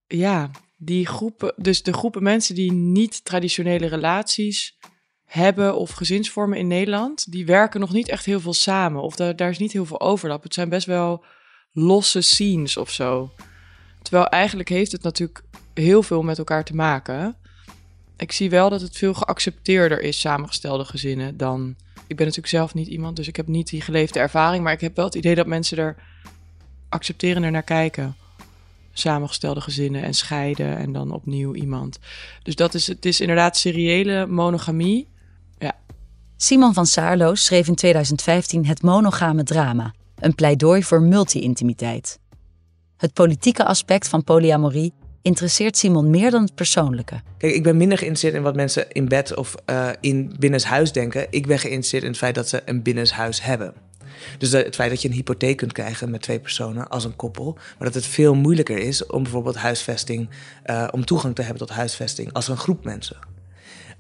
ja, 0.08 0.52
die 0.78 1.06
groepen, 1.06 1.54
dus 1.58 1.84
de 1.84 1.94
groepen 1.94 2.24
mensen 2.24 2.56
die 2.56 2.72
niet 2.72 3.26
traditionele 3.26 3.88
relaties 3.88 4.78
hebben 5.30 5.76
of 5.76 5.92
gezinsvormen 5.92 6.58
in 6.58 6.68
Nederland, 6.68 7.32
die 7.32 7.46
werken 7.46 7.80
nog 7.80 7.92
niet 7.92 8.10
echt 8.10 8.26
heel 8.26 8.40
veel 8.40 8.54
samen. 8.54 9.02
Of 9.02 9.16
daar, 9.16 9.50
is 9.50 9.58
niet 9.58 9.72
heel 9.72 9.86
veel 9.86 10.02
overlap. 10.02 10.44
Het 10.44 10.54
zijn 10.54 10.70
best 10.70 10.86
wel 10.86 11.24
losse 11.72 12.22
scenes 12.22 12.78
of 12.78 12.90
zo. 12.90 13.32
Terwijl 14.02 14.28
eigenlijk 14.28 14.70
heeft 14.70 14.92
het 14.92 15.04
natuurlijk 15.04 15.42
heel 15.74 16.04
veel 16.04 16.22
met 16.22 16.38
elkaar 16.38 16.64
te 16.64 16.76
maken. 16.76 17.36
Ik 18.18 18.32
zie 18.32 18.50
wel 18.50 18.70
dat 18.70 18.82
het 18.82 18.98
veel 18.98 19.14
geaccepteerder 19.14 20.02
is, 20.02 20.20
samengestelde 20.20 20.86
gezinnen, 20.86 21.38
dan... 21.38 21.76
Ik 22.08 22.16
ben 22.16 22.26
natuurlijk 22.26 22.56
zelf 22.56 22.74
niet 22.74 22.88
iemand, 22.88 23.16
dus 23.16 23.28
ik 23.28 23.36
heb 23.36 23.48
niet 23.48 23.70
die 23.70 23.82
geleefde 23.82 24.20
ervaring. 24.20 24.64
Maar 24.64 24.74
ik 24.74 24.82
heb 24.82 24.96
wel 24.96 25.06
het 25.06 25.16
idee 25.16 25.36
dat 25.36 25.46
mensen 25.46 25.78
er 25.78 25.96
accepterender 26.90 27.52
naar 27.52 27.64
kijken 27.64 28.16
samengestelde 29.00 29.62
gezinnen 29.62 30.04
en 30.04 30.14
scheiden 30.14 30.78
en 30.78 30.92
dan 30.92 31.12
opnieuw 31.12 31.56
iemand. 31.56 32.00
Dus 32.44 32.56
dat 32.56 32.74
is, 32.74 32.88
het 32.88 33.06
is 33.06 33.22
inderdaad 33.22 33.58
seriële 33.58 34.26
monogamie. 34.26 35.08
Simon 36.42 36.74
van 36.74 36.86
Saarlo 36.86 37.36
schreef 37.36 37.68
in 37.68 37.76
2015 37.76 38.66
het 38.66 38.82
monogame 38.82 39.44
drama, 39.44 39.94
een 40.16 40.36
pleidooi 40.36 40.84
voor 40.84 41.02
multi-intimiteit. 41.02 42.20
Het 42.98 43.14
politieke 43.14 43.66
aspect 43.66 44.08
van 44.08 44.24
polyamorie 44.24 44.94
interesseert 45.22 45.78
Simon 45.78 46.10
meer 46.10 46.32
dan 46.32 46.42
het 46.42 46.56
persoonlijke. 46.56 47.22
Kijk, 47.38 47.54
ik 47.54 47.64
ben 47.64 47.78
minder 47.78 47.98
geïnteresseerd 47.98 48.36
in 48.36 48.42
wat 48.42 48.56
mensen 48.56 48.92
in 48.92 49.08
bed 49.08 49.36
of 49.36 49.56
uh, 49.66 49.90
in 50.00 50.36
binnenshuis 50.40 50.92
denken. 50.92 51.28
Ik 51.30 51.48
ben 51.48 51.60
geïnteresseerd 51.60 52.04
in 52.04 52.10
het 52.10 52.18
feit 52.18 52.36
dat 52.36 52.50
ze 52.50 52.62
een 52.66 52.82
binnenshuis 52.82 53.44
hebben. 53.44 53.74
Dus 54.38 54.52
het 54.52 54.76
feit 54.76 54.90
dat 54.90 55.02
je 55.02 55.08
een 55.08 55.14
hypotheek 55.14 55.58
kunt 55.58 55.72
krijgen 55.72 56.10
met 56.10 56.22
twee 56.22 56.40
personen 56.40 56.90
als 56.90 57.04
een 57.04 57.16
koppel, 57.16 57.54
maar 57.54 57.88
dat 57.88 57.94
het 57.94 58.06
veel 58.06 58.36
moeilijker 58.36 58.78
is 58.78 59.06
om 59.06 59.24
bijvoorbeeld 59.24 59.56
huisvesting, 59.56 60.30
uh, 60.66 60.88
om 60.92 61.06
toegang 61.06 61.36
te 61.36 61.42
hebben 61.42 61.68
tot 61.68 61.76
huisvesting 61.76 62.34
als 62.34 62.48
een 62.48 62.58
groep 62.58 62.84
mensen. 62.84 63.18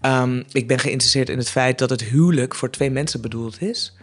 Um, 0.01 0.43
ik 0.51 0.67
ben 0.67 0.79
geïnteresseerd 0.79 1.29
in 1.29 1.37
het 1.37 1.49
feit 1.49 1.77
dat 1.77 1.89
het 1.89 2.03
huwelijk 2.03 2.55
voor 2.55 2.69
twee 2.69 2.91
mensen 2.91 3.21
bedoeld 3.21 3.61
is. 3.61 3.97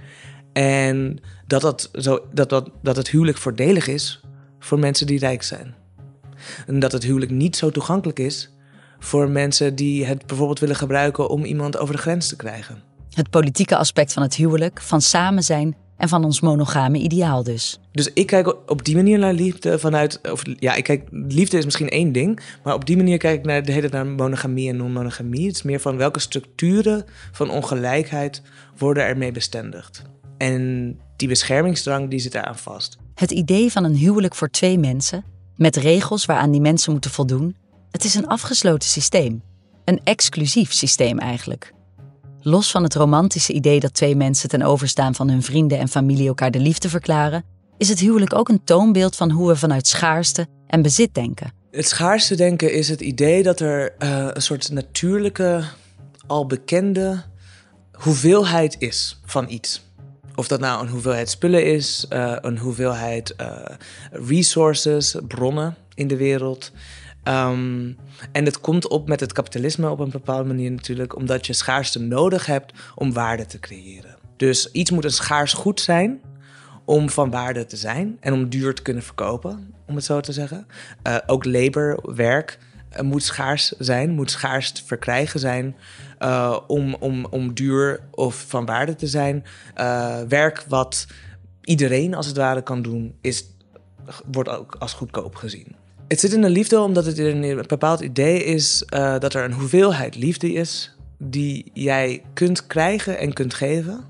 En 0.52 1.18
dat, 1.46 1.60
dat, 1.60 1.90
zo, 1.92 2.26
dat, 2.32 2.48
dat, 2.48 2.70
dat 2.82 2.96
het 2.96 3.08
huwelijk 3.08 3.38
voordelig 3.38 3.86
is 3.86 4.20
voor 4.58 4.78
mensen 4.78 5.06
die 5.06 5.18
rijk 5.18 5.42
zijn. 5.42 5.74
En 6.66 6.78
dat 6.78 6.92
het 6.92 7.02
huwelijk 7.02 7.30
niet 7.30 7.56
zo 7.56 7.70
toegankelijk 7.70 8.18
is 8.18 8.50
voor 8.98 9.28
mensen 9.28 9.74
die 9.74 10.04
het 10.04 10.26
bijvoorbeeld 10.26 10.58
willen 10.58 10.76
gebruiken 10.76 11.28
om 11.28 11.44
iemand 11.44 11.78
over 11.78 11.94
de 11.94 12.00
grens 12.00 12.28
te 12.28 12.36
krijgen. 12.36 12.82
Het 13.10 13.30
politieke 13.30 13.76
aspect 13.76 14.12
van 14.12 14.22
het 14.22 14.34
huwelijk, 14.34 14.80
van 14.80 15.00
samen 15.00 15.42
zijn 15.42 15.76
en 15.96 16.08
van 16.08 16.24
ons 16.24 16.40
monogame 16.40 16.98
ideaal 16.98 17.42
dus. 17.42 17.80
Dus 17.92 18.12
ik 18.12 18.26
kijk 18.26 18.56
op 18.70 18.84
die 18.84 18.96
manier 18.96 19.18
naar 19.18 19.32
liefde 19.32 19.78
vanuit... 19.78 20.20
Of, 20.30 20.42
ja, 20.58 20.74
ik 20.74 20.84
kijk, 20.84 21.08
liefde 21.10 21.58
is 21.58 21.64
misschien 21.64 21.88
één 21.88 22.12
ding... 22.12 22.40
maar 22.62 22.74
op 22.74 22.86
die 22.86 22.96
manier 22.96 23.18
kijk 23.18 23.38
ik 23.38 23.44
naar, 23.44 23.64
de 23.64 23.72
hele 23.72 23.88
naar 23.88 24.06
monogamie 24.06 24.68
en 24.68 24.76
non-monogamie. 24.76 25.46
Het 25.46 25.56
is 25.56 25.62
meer 25.62 25.80
van 25.80 25.96
welke 25.96 26.20
structuren 26.20 27.04
van 27.32 27.50
ongelijkheid 27.50 28.42
worden 28.78 29.04
ermee 29.04 29.32
bestendigd. 29.32 30.02
En 30.38 30.94
die 31.16 31.28
beschermingsdrang 31.28 32.10
die 32.10 32.18
zit 32.18 32.34
eraan 32.34 32.58
vast. 32.58 32.98
Het 33.14 33.30
idee 33.30 33.72
van 33.72 33.84
een 33.84 33.96
huwelijk 33.96 34.34
voor 34.34 34.50
twee 34.50 34.78
mensen... 34.78 35.24
met 35.56 35.76
regels 35.76 36.24
waaraan 36.24 36.50
die 36.50 36.60
mensen 36.60 36.92
moeten 36.92 37.10
voldoen... 37.10 37.56
het 37.90 38.04
is 38.04 38.14
een 38.14 38.26
afgesloten 38.26 38.88
systeem. 38.88 39.42
Een 39.84 40.00
exclusief 40.04 40.72
systeem 40.72 41.18
eigenlijk. 41.18 41.74
Los 42.48 42.70
van 42.70 42.82
het 42.82 42.94
romantische 42.94 43.52
idee 43.52 43.80
dat 43.80 43.94
twee 43.94 44.16
mensen 44.16 44.48
ten 44.48 44.62
overstaan 44.62 45.14
van 45.14 45.28
hun 45.28 45.42
vrienden 45.42 45.78
en 45.78 45.88
familie 45.88 46.28
elkaar 46.28 46.50
de 46.50 46.58
liefde 46.58 46.88
verklaren, 46.88 47.44
is 47.78 47.88
het 47.88 47.98
huwelijk 47.98 48.34
ook 48.34 48.48
een 48.48 48.64
toonbeeld 48.64 49.16
van 49.16 49.30
hoe 49.30 49.48
we 49.48 49.56
vanuit 49.56 49.86
schaarste 49.86 50.46
en 50.66 50.82
bezit 50.82 51.14
denken. 51.14 51.52
Het 51.70 51.88
schaarste 51.88 52.34
denken 52.34 52.72
is 52.72 52.88
het 52.88 53.00
idee 53.00 53.42
dat 53.42 53.60
er 53.60 53.94
uh, 53.98 54.28
een 54.32 54.42
soort 54.42 54.70
natuurlijke, 54.70 55.64
al 56.26 56.46
bekende 56.46 57.22
hoeveelheid 57.92 58.76
is 58.78 59.20
van 59.24 59.48
iets. 59.48 59.82
Of 60.34 60.48
dat 60.48 60.60
nou 60.60 60.82
een 60.82 60.88
hoeveelheid 60.88 61.30
spullen 61.30 61.64
is, 61.64 62.06
uh, 62.10 62.36
een 62.40 62.58
hoeveelheid 62.58 63.34
uh, 63.40 63.56
resources, 64.10 65.16
bronnen 65.28 65.76
in 65.94 66.08
de 66.08 66.16
wereld. 66.16 66.72
Um, 67.28 67.96
en 68.32 68.44
het 68.44 68.60
komt 68.60 68.88
op 68.88 69.08
met 69.08 69.20
het 69.20 69.32
kapitalisme 69.32 69.90
op 69.90 69.98
een 69.98 70.10
bepaalde 70.10 70.44
manier 70.44 70.70
natuurlijk, 70.70 71.16
omdat 71.16 71.46
je 71.46 71.52
schaarste 71.52 72.00
nodig 72.00 72.46
hebt 72.46 72.72
om 72.94 73.12
waarde 73.12 73.46
te 73.46 73.58
creëren. 73.58 74.16
Dus 74.36 74.70
iets 74.72 74.90
moet 74.90 75.04
een 75.04 75.10
schaars 75.10 75.52
goed 75.52 75.80
zijn 75.80 76.20
om 76.84 77.10
van 77.10 77.30
waarde 77.30 77.66
te 77.66 77.76
zijn 77.76 78.16
en 78.20 78.32
om 78.32 78.48
duur 78.48 78.74
te 78.74 78.82
kunnen 78.82 79.02
verkopen, 79.02 79.74
om 79.86 79.94
het 79.94 80.04
zo 80.04 80.20
te 80.20 80.32
zeggen. 80.32 80.66
Uh, 81.06 81.16
ook 81.26 81.44
labor, 81.44 82.14
werk, 82.14 82.58
uh, 82.94 83.00
moet 83.00 83.22
schaars 83.22 83.68
zijn, 83.68 84.10
moet 84.10 84.30
schaars 84.30 84.72
te 84.72 84.84
verkrijgen 84.84 85.40
zijn 85.40 85.76
uh, 86.22 86.58
om, 86.66 86.94
om, 86.94 87.24
om 87.24 87.54
duur 87.54 88.00
of 88.10 88.44
van 88.48 88.66
waarde 88.66 88.94
te 88.94 89.06
zijn. 89.06 89.44
werk 90.28 90.64
wat 90.68 91.06
iedereen 91.64 92.14
als 92.14 92.26
het 92.26 92.36
ware 92.36 92.62
kan 92.62 92.82
doen, 92.82 93.14
is, 93.20 93.44
wordt 94.32 94.48
ook 94.48 94.76
als 94.78 94.92
goedkoop 94.92 95.34
gezien. 95.34 95.76
Het 96.08 96.20
zit 96.20 96.32
in 96.32 96.40
de 96.40 96.50
liefde 96.50 96.80
omdat 96.80 97.06
het 97.06 97.18
een 97.18 97.64
bepaald 97.66 98.00
idee 98.00 98.44
is 98.44 98.84
uh, 98.94 99.18
dat 99.18 99.34
er 99.34 99.44
een 99.44 99.52
hoeveelheid 99.52 100.16
liefde 100.16 100.52
is 100.52 100.96
die 101.18 101.70
jij 101.74 102.22
kunt 102.34 102.66
krijgen 102.66 103.18
en 103.18 103.32
kunt 103.32 103.54
geven. 103.54 104.04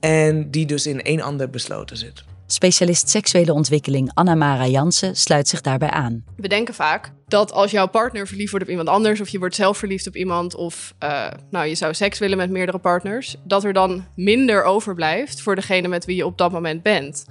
En 0.00 0.50
die 0.50 0.66
dus 0.66 0.86
in 0.86 1.02
één 1.02 1.20
ander 1.20 1.50
besloten 1.50 1.96
zit. 1.96 2.24
Specialist 2.46 3.08
seksuele 3.08 3.52
ontwikkeling 3.52 4.10
Anna-Mara 4.14 4.66
Jansen 4.66 5.16
sluit 5.16 5.48
zich 5.48 5.60
daarbij 5.60 5.90
aan. 5.90 6.24
We 6.36 6.48
denken 6.48 6.74
vaak 6.74 7.12
dat 7.26 7.52
als 7.52 7.70
jouw 7.70 7.88
partner 7.88 8.26
verliefd 8.26 8.50
wordt 8.50 8.64
op 8.64 8.70
iemand 8.70 8.88
anders... 8.88 9.20
of 9.20 9.28
je 9.28 9.38
wordt 9.38 9.54
zelf 9.54 9.78
verliefd 9.78 10.06
op 10.06 10.16
iemand... 10.16 10.54
of 10.54 10.94
uh, 11.02 11.26
nou, 11.50 11.66
je 11.66 11.74
zou 11.74 11.94
seks 11.94 12.18
willen 12.18 12.36
met 12.36 12.50
meerdere 12.50 12.78
partners... 12.78 13.36
dat 13.44 13.64
er 13.64 13.72
dan 13.72 14.06
minder 14.16 14.64
overblijft 14.64 15.40
voor 15.40 15.54
degene 15.54 15.88
met 15.88 16.04
wie 16.04 16.16
je 16.16 16.26
op 16.26 16.38
dat 16.38 16.52
moment 16.52 16.82
bent. 16.82 17.24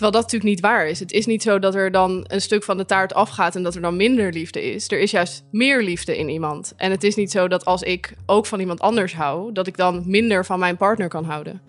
Terwijl 0.00 0.22
dat 0.22 0.32
natuurlijk 0.32 0.60
niet 0.60 0.70
waar 0.70 0.88
is. 0.88 1.00
Het 1.00 1.12
is 1.12 1.26
niet 1.26 1.42
zo 1.42 1.58
dat 1.58 1.74
er 1.74 1.90
dan 1.90 2.24
een 2.26 2.40
stuk 2.40 2.62
van 2.62 2.76
de 2.76 2.84
taart 2.84 3.14
afgaat 3.14 3.56
en 3.56 3.62
dat 3.62 3.74
er 3.74 3.80
dan 3.80 3.96
minder 3.96 4.32
liefde 4.32 4.72
is. 4.72 4.90
Er 4.90 5.00
is 5.00 5.10
juist 5.10 5.44
meer 5.50 5.82
liefde 5.82 6.18
in 6.18 6.28
iemand. 6.28 6.72
En 6.76 6.90
het 6.90 7.04
is 7.04 7.14
niet 7.14 7.30
zo 7.30 7.48
dat 7.48 7.64
als 7.64 7.82
ik 7.82 8.14
ook 8.26 8.46
van 8.46 8.60
iemand 8.60 8.80
anders 8.80 9.14
hou, 9.14 9.52
dat 9.52 9.66
ik 9.66 9.76
dan 9.76 10.02
minder 10.06 10.44
van 10.44 10.58
mijn 10.58 10.76
partner 10.76 11.08
kan 11.08 11.24
houden. 11.24 11.60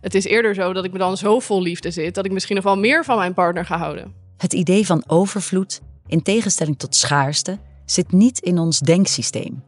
Het 0.00 0.14
is 0.14 0.24
eerder 0.24 0.54
zo 0.54 0.72
dat 0.72 0.84
ik 0.84 0.92
me 0.92 0.98
dan 0.98 1.16
zo 1.16 1.38
vol 1.38 1.62
liefde 1.62 1.90
zit 1.90 2.14
dat 2.14 2.24
ik 2.24 2.32
misschien 2.32 2.56
nog 2.56 2.64
wel 2.64 2.78
meer 2.78 3.04
van 3.04 3.18
mijn 3.18 3.34
partner 3.34 3.64
ga 3.64 3.78
houden. 3.78 4.14
Het 4.36 4.52
idee 4.52 4.86
van 4.86 5.04
overvloed, 5.06 5.80
in 6.06 6.22
tegenstelling 6.22 6.78
tot 6.78 6.94
schaarste, 6.94 7.58
zit 7.84 8.12
niet 8.12 8.38
in 8.38 8.58
ons 8.58 8.78
denksysteem. 8.78 9.62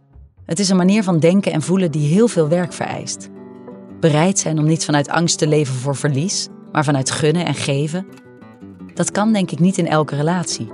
Het 0.46 0.58
is 0.58 0.68
een 0.68 0.76
manier 0.76 1.02
van 1.02 1.18
denken 1.18 1.52
en 1.52 1.62
voelen 1.62 1.90
die 1.90 2.08
heel 2.08 2.28
veel 2.28 2.48
werk 2.48 2.72
vereist. 2.72 3.28
Bereid 4.00 4.38
zijn 4.38 4.58
om 4.58 4.66
niet 4.66 4.84
vanuit 4.84 5.08
angst 5.08 5.38
te 5.38 5.46
leven 5.46 5.74
voor 5.74 5.96
verlies, 5.96 6.48
maar 6.72 6.84
vanuit 6.84 7.10
gunnen 7.10 7.46
en 7.46 7.54
geven. 7.54 8.06
Dat 8.94 9.10
kan 9.10 9.32
denk 9.32 9.50
ik 9.50 9.58
niet 9.58 9.78
in 9.78 9.86
elke 9.86 10.16
relatie. 10.16 10.72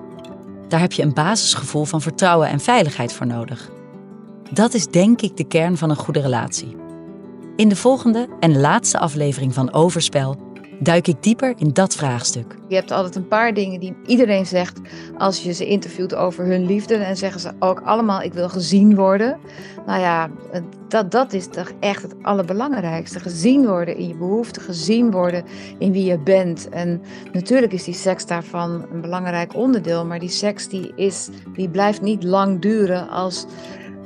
Daar 0.69 0.81
heb 0.81 0.93
je 0.93 1.03
een 1.03 1.15
basisgevoel 1.15 1.85
van 1.85 2.01
vertrouwen 2.01 2.49
en 2.49 2.61
veiligheid 2.61 3.13
voor 3.13 3.27
nodig. 3.27 3.71
Dat 4.51 4.75
is 4.75 4.87
denk 4.87 5.21
ik 5.21 5.37
de 5.37 5.47
kern 5.47 5.77
van 5.77 5.91
een 5.91 5.97
goede 5.97 6.21
relatie. 6.21 6.77
In 7.57 7.69
de 7.69 7.77
volgende 7.77 8.29
en 8.41 8.61
laatste 8.61 8.99
aflevering 8.99 9.55
van 9.55 9.73
Overspel 9.73 10.46
duik 10.79 11.09
ik 11.09 11.23
dieper 11.23 11.55
in 11.57 11.73
dat 11.73 11.95
vraagstuk. 11.95 12.57
Je 12.69 12.75
hebt 12.75 12.91
altijd 12.91 13.17
een 13.17 13.29
paar 13.29 13.55
dingen 13.55 13.81
die 13.81 13.97
iedereen 14.07 14.47
zegt 14.47 14.81
als 15.19 15.43
je 15.43 15.53
ze 15.53 15.67
interviewt 15.67 16.15
over 16.15 16.45
hun 16.45 16.67
liefde. 16.67 16.95
En 16.95 17.17
zeggen 17.17 17.41
ze 17.41 17.53
ook 17.59 17.81
allemaal: 17.81 18.23
Ik 18.23 18.35
wil 18.35 18.49
gezien 18.49 18.95
worden. 18.95 19.39
Nou 19.87 20.01
ja, 20.01 20.31
dat, 20.89 21.11
dat 21.11 21.33
is 21.33 21.47
toch 21.47 21.73
echt 21.81 22.03
het 22.03 22.15
allerbelangrijkste. 22.23 23.21
Gezien 23.21 23.67
worden 23.67 23.97
in 23.97 24.09
je 24.09 24.15
behoeften, 24.17 24.63
gezien 24.63 25.11
worden 25.11 25.45
in 25.79 25.93
wie 25.93 26.05
je 26.05 26.19
bent. 26.19 26.69
En 26.69 27.03
natuurlijk 27.33 27.73
is 27.73 27.85
die 27.85 27.95
seks 27.95 28.27
daarvan 28.27 28.87
een 28.93 29.01
belangrijk 29.01 29.55
onderdeel. 29.55 30.05
Maar 30.07 30.19
die 30.19 30.29
seks 30.29 30.69
die 30.69 30.93
is, 30.95 31.29
die 31.55 31.69
blijft 31.69 32.03
niet 32.03 32.23
lang 32.23 32.61
duren 32.61 33.09
als 33.09 33.47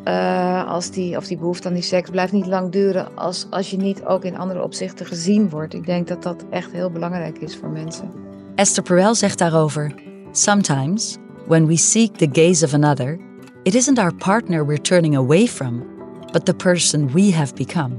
uh, 0.05 0.69
als 0.69 0.91
die, 0.91 1.17
of 1.17 1.27
die 1.27 1.37
behoefte 1.37 1.69
aan 1.69 1.75
die 1.75 1.83
seks 1.83 2.11
blijft 2.11 2.33
niet 2.33 2.47
lang 2.47 2.73
duren 2.73 3.17
als, 3.17 3.47
als 3.51 3.71
je 3.71 3.77
niet 3.77 4.05
ook 4.05 4.25
in 4.25 4.39
andere 4.39 4.63
opzichten 4.63 5.07
gezien 5.07 5.49
wordt. 5.49 5.75
Ik 5.75 5.87
denk 5.87 6.09
dat 6.09 6.23
dat 6.23 6.45
echt 6.51 6.73
heel 6.73 6.91
belangrijk 6.91 7.39
is 7.39 7.57
voor 7.57 7.69
mensen. 7.69 8.11
Esther 8.55 8.83
Perel 8.83 9.15
zegt 9.15 9.39
daarover: 9.39 9.95
Sometimes, 10.33 11.17
when 11.47 11.67
we 11.67 11.77
seek 11.77 12.17
the 12.17 12.29
gaze 12.33 12.65
of 12.65 12.75
another, 12.75 13.19
it 13.63 13.75
isn't 13.75 13.99
our 13.99 14.15
partner 14.15 14.67
we're 14.67 14.81
turning 14.81 15.17
away 15.17 15.47
from, 15.47 15.83
but 16.33 16.45
the 16.45 16.55
person 16.55 17.13
we 17.13 17.33
have 17.33 17.55
become. 17.55 17.95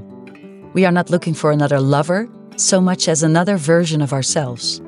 We 0.72 0.82
are 0.82 0.92
not 0.92 1.08
looking 1.08 1.36
for 1.36 1.50
another 1.50 1.80
lover 1.80 2.28
so 2.54 2.80
much 2.80 3.08
as 3.08 3.22
another 3.22 3.58
version 3.58 4.02
of 4.02 4.12
ourselves. 4.12 4.80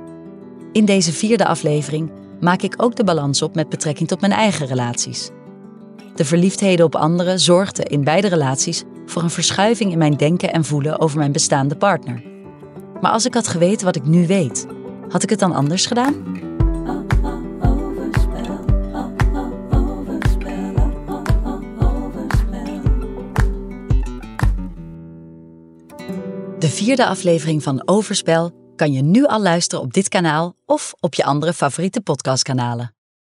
In 0.73 0.85
deze 0.85 1.13
vierde 1.13 1.47
aflevering 1.47 2.11
maak 2.41 2.63
ik 2.63 2.75
ook 2.77 2.97
de 2.97 3.05
balans 3.05 3.43
op 3.43 3.55
met 3.55 3.69
betrekking 3.69 4.09
tot 4.09 4.21
mijn 4.21 4.33
eigen 4.33 4.67
relaties. 4.67 5.31
De 6.15 6.25
verliefdheden 6.25 6.85
op 6.85 6.95
anderen 6.95 7.41
zorgden 7.41 7.85
in 7.85 8.05
beide 8.05 8.29
relaties 8.29 8.85
voor 9.07 9.23
een 9.23 9.31
verschuiving 9.31 9.93
in 9.93 9.99
mijn 9.99 10.17
denken 10.17 10.53
en 10.53 10.65
voelen 10.65 11.01
over 11.01 11.19
mijn 11.19 11.33
bestaande 11.33 11.77
partner. 11.77 12.23
Maar 13.01 13.13
als 13.13 13.27
ik 13.27 13.35
had 13.35 13.49
geweten 13.49 13.85
wat 13.87 13.97
ik 13.97 14.05
nu 14.05 14.27
weet, 14.27 14.67
had 15.09 15.23
ik 15.23 15.31
het 15.31 15.39
dan 15.39 15.53
anders 15.53 15.87
gedaan? 15.87 16.43
De 26.59 26.71
vierde 26.71 27.07
aflevering 27.07 27.63
van 27.63 27.89
Overspel 27.89 28.51
kan 28.77 28.93
je 28.93 29.03
nu 29.03 29.25
al 29.25 29.43
luisteren 29.43 29.85
op 29.85 29.93
dit 29.93 30.09
kanaal 30.09 30.55
of 30.67 30.95
op 31.01 31.15
je 31.15 31.25
andere 31.25 31.53
favoriete 31.53 32.01
podcastkanalen. 32.01 32.95